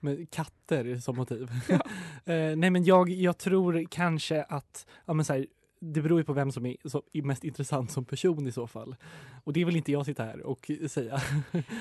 med 0.00 0.30
katter 0.30 0.96
som 0.96 1.16
motiv. 1.16 1.50
Eh, 2.28 2.56
nej 2.56 2.70
men 2.70 2.84
jag, 2.84 3.08
jag 3.08 3.38
tror 3.38 3.86
kanske 3.90 4.42
att, 4.42 4.86
ja 5.04 5.12
men 5.12 5.24
så 5.24 5.32
här, 5.32 5.46
det 5.80 6.02
beror 6.02 6.18
ju 6.18 6.24
på 6.24 6.32
vem 6.32 6.52
som 6.52 6.66
är, 6.66 6.76
så, 6.84 7.02
är 7.12 7.22
mest 7.22 7.44
intressant 7.44 7.90
som 7.90 8.04
person 8.04 8.46
i 8.46 8.52
så 8.52 8.66
fall. 8.66 8.96
Och 9.44 9.52
det 9.52 9.64
vill 9.64 9.76
inte 9.76 9.92
jag 9.92 10.06
sitta 10.06 10.24
här 10.24 10.42
och 10.42 10.70
säga. 10.90 11.20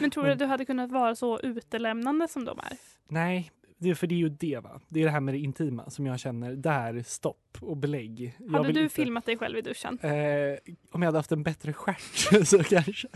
Men 0.01 0.12
tror 0.12 0.23
du 0.23 0.31
att 0.31 0.39
du 0.39 0.45
hade 0.45 0.65
kunnat 0.65 0.91
vara 0.91 1.15
så 1.15 1.39
utelämnande 1.39 2.27
som 2.27 2.45
de 2.45 2.60
är? 2.60 2.77
Nej, 3.08 3.51
det, 3.77 3.89
är- 3.89 3.95
för 3.95 4.07
det 4.07 4.15
är 4.15 4.19
ju 4.19 4.29
det 4.29 4.59
va. 4.63 4.81
Det 4.89 4.99
är 4.99 5.03
det 5.05 5.11
här 5.11 5.19
med 5.19 5.33
det 5.33 5.38
intima 5.39 5.89
som 5.89 6.05
jag 6.05 6.19
känner, 6.19 6.55
där 6.55 7.03
stopp 7.03 7.57
och 7.61 7.77
belägg. 7.77 8.38
Hade 8.51 8.71
du 8.71 8.81
inte- 8.83 8.95
filmat 8.95 9.25
dig 9.25 9.38
själv 9.38 9.57
i 9.57 9.61
duschen? 9.61 9.99
Eh, 10.01 10.11
om 10.91 11.01
jag 11.01 11.05
hade 11.07 11.17
haft 11.17 11.31
en 11.31 11.43
bättre 11.43 11.73
stjärt 11.73 12.01
så 12.47 12.63
kanske. 12.63 13.07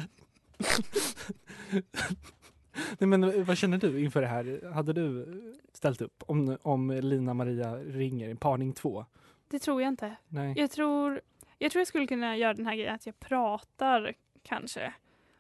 Nej, 2.98 3.08
men 3.08 3.46
vad 3.46 3.58
känner 3.58 3.78
du 3.78 4.00
inför 4.04 4.22
det 4.22 4.28
här? 4.28 4.72
Hade 4.74 4.94
du 4.94 5.26
ställt 5.74 6.02
upp 6.02 6.24
om, 6.28 6.58
om 6.62 6.92
Lina 6.92 7.34
Maria 7.34 7.76
ringer, 7.78 8.36
parning 8.36 8.74
2? 8.74 9.06
Det 9.48 9.60
tror 9.60 9.82
jag 9.82 9.88
inte. 9.88 10.16
Nej. 10.28 10.54
Jag 10.58 10.72
tror, 10.72 11.22
jag 11.58 11.72
tror 11.72 11.80
jag 11.80 11.88
skulle 11.88 12.08
kunna 12.08 12.38
göra 12.38 12.54
den 12.54 12.66
här 12.66 12.76
grejen 12.76 12.96
att 12.96 13.06
jag 13.06 13.20
pratar 13.20 14.14
kanske 14.44 14.94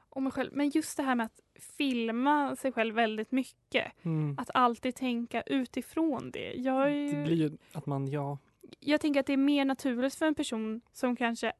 om 0.09 0.23
mig 0.23 0.33
själv. 0.33 0.49
Men 0.53 0.69
just 0.69 0.97
det 0.97 1.03
här 1.03 1.15
med 1.15 1.25
att 1.25 1.39
filma 1.77 2.55
sig 2.55 2.71
själv 2.71 2.95
väldigt 2.95 3.31
mycket. 3.31 4.05
Mm. 4.05 4.35
Att 4.39 4.49
alltid 4.53 4.95
tänka 4.95 5.41
utifrån 5.41 6.31
det. 6.31 6.53
Jag, 6.53 6.95
ju- 6.95 7.11
Det 7.11 7.23
blir 7.23 7.35
ju 7.35 7.57
att 7.73 7.85
man, 7.85 8.07
ja, 8.07 8.37
jag 8.79 9.01
tänker 9.01 9.19
att 9.19 9.25
det 9.25 9.33
är 9.33 9.37
mer 9.37 9.65
naturligt 9.65 10.15
för 10.15 10.25
en 10.25 10.35
person 10.35 10.81
som 10.91 11.15
kanske 11.15 11.53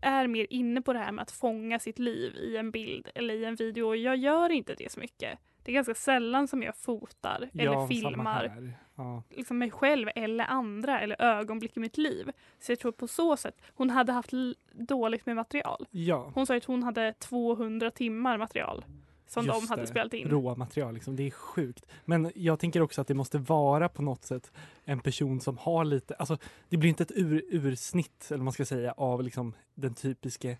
är 0.00 0.26
mer 0.26 0.46
inne 0.50 0.82
på 0.82 0.92
det 0.92 0.98
här 0.98 1.12
med 1.12 1.22
att 1.22 1.30
fånga 1.30 1.78
sitt 1.78 1.98
liv 1.98 2.36
i 2.36 2.56
en 2.56 2.70
bild 2.70 3.08
eller 3.14 3.34
i 3.34 3.44
en 3.44 3.54
video. 3.54 3.94
Jag 3.94 4.16
gör 4.16 4.50
inte 4.50 4.74
det 4.74 4.92
så 4.92 5.00
mycket. 5.00 5.38
Det 5.64 5.72
är 5.72 5.74
ganska 5.74 5.94
sällan 5.94 6.48
som 6.48 6.62
jag 6.62 6.76
fotar 6.76 7.50
ja 7.52 7.62
eller 7.62 7.86
filmar. 7.86 8.74
Ja. 8.98 9.22
liksom 9.30 9.58
mig 9.58 9.70
själv 9.70 10.08
eller 10.14 10.44
andra 10.44 11.00
eller 11.00 11.22
ögonblick 11.22 11.76
i 11.76 11.80
mitt 11.80 11.98
liv. 11.98 12.30
Så 12.60 12.72
jag 12.72 12.78
tror 12.78 12.92
på 12.92 13.08
så 13.08 13.36
sätt, 13.36 13.54
hon 13.74 13.90
hade 13.90 14.12
haft 14.12 14.30
dåligt 14.72 15.26
med 15.26 15.36
material. 15.36 15.86
ja, 15.90 16.30
Hon 16.34 16.46
sa 16.46 16.56
att 16.56 16.64
hon 16.64 16.82
hade 16.82 17.12
200 17.12 17.90
timmar 17.90 18.38
material 18.38 18.84
som 19.26 19.46
Just 19.46 19.60
de 19.60 19.68
hade 19.68 19.82
det. 19.82 19.86
spelat 19.88 20.14
in. 20.14 20.28
råmaterial 20.28 20.94
liksom. 20.94 21.16
Det 21.16 21.22
är 21.26 21.30
sjukt. 21.30 21.86
Men 22.04 22.32
jag 22.34 22.58
tänker 22.58 22.80
också 22.82 23.00
att 23.00 23.06
det 23.08 23.14
måste 23.14 23.38
vara 23.38 23.88
på 23.88 24.02
något 24.02 24.24
sätt 24.24 24.52
en 24.84 25.00
person 25.00 25.40
som 25.40 25.58
har 25.58 25.84
lite, 25.84 26.14
alltså 26.14 26.38
det 26.68 26.76
blir 26.76 26.88
inte 26.88 27.02
ett 27.02 27.12
ur, 27.14 27.44
ursnitt 27.48 28.28
eller 28.30 28.44
man 28.44 28.52
ska 28.52 28.64
säga 28.64 28.92
av 28.92 29.22
liksom 29.22 29.54
den 29.74 29.94
typiske 29.94 30.58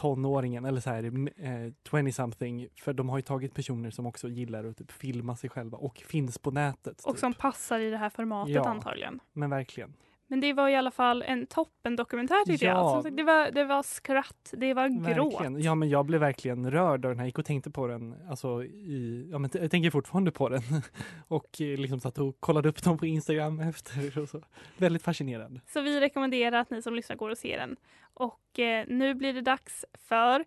tonåringen 0.00 0.64
eller 0.64 0.80
så 0.80 0.90
här 0.90 1.04
eh, 1.04 1.72
20 1.90 2.12
something 2.12 2.68
för 2.82 2.92
de 2.92 3.08
har 3.08 3.18
ju 3.18 3.22
tagit 3.22 3.54
personer 3.54 3.90
som 3.90 4.06
också 4.06 4.28
gillar 4.28 4.64
att 4.64 4.76
typ 4.76 4.92
filma 4.92 5.36
sig 5.36 5.50
själva 5.50 5.78
och 5.78 5.96
finns 5.98 6.38
på 6.38 6.50
nätet. 6.50 7.00
Och 7.04 7.12
typ. 7.14 7.20
som 7.20 7.34
passar 7.34 7.80
i 7.80 7.90
det 7.90 7.96
här 7.96 8.10
formatet 8.10 8.54
Ja. 8.54 8.68
antagligen. 8.68 9.20
Men 9.32 9.50
verkligen. 9.50 9.92
Men 10.30 10.40
det 10.40 10.52
var 10.52 10.68
i 10.68 10.76
alla 10.76 10.90
fall 10.90 11.22
en 11.22 11.46
toppen 11.46 11.96
dokumentär 11.96 12.44
tyckte 12.46 12.66
Ja. 12.66 12.94
jag. 12.94 13.02
Sagt, 13.04 13.16
det, 13.16 13.22
var, 13.22 13.50
det 13.50 13.64
var 13.64 13.82
skratt, 13.82 14.54
det 14.56 14.74
var 14.74 14.88
gråt. 15.14 15.32
verkligen. 15.34 15.60
Ja 15.62 15.74
men 15.74 15.88
jag 15.88 16.06
blev 16.06 16.20
verkligen 16.20 16.70
rörd 16.70 17.04
av 17.04 17.10
den 17.10 17.18
här. 17.18 17.24
Jag 17.24 17.28
gick 17.28 17.38
och 17.38 17.44
tänkte 17.44 17.70
på 17.70 17.86
den, 17.86 18.14
alltså 18.30 18.64
i, 18.64 19.28
ja 19.32 19.38
men 19.38 19.50
jag 19.54 19.70
tänker 19.70 19.90
fortfarande 19.90 20.30
på 20.30 20.48
den. 20.48 20.62
och 21.28 21.60
eh, 21.60 21.78
liksom 21.78 22.00
satt 22.00 22.18
och 22.18 22.40
kollade 22.40 22.68
upp 22.68 22.82
dem 22.82 22.98
på 22.98 23.06
Instagram 23.06 23.60
efter 23.68 24.18
och 24.18 24.28
så. 24.28 24.42
Väldigt 24.76 25.02
fascinerad. 25.02 25.60
Så 25.72 25.80
vi 25.80 26.00
rekommenderar 26.00 26.60
att 26.60 26.70
ni 26.70 26.82
som 26.82 26.94
lyssnar 26.94 27.16
går 27.16 27.30
och 27.30 27.38
ser 27.38 27.58
den. 27.58 27.76
Och 28.14 28.58
eh, 28.58 28.84
nu 28.88 29.14
blir 29.14 29.32
det 29.34 29.40
dags 29.40 29.84
för 30.08 30.44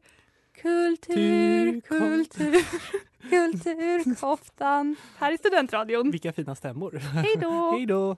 Kultur, 0.61 1.71
Tur- 1.71 1.81
kultur. 1.81 2.65
Kulturkoftan. 3.29 4.95
Här 5.17 5.31
i 5.31 5.37
Studentradion. 5.37 6.11
Vilka 6.11 6.33
fina 6.33 6.55
stämmor. 6.55 6.97
Hej 6.97 7.35
då! 7.41 7.71
Hej 7.71 7.85
då! 7.85 8.17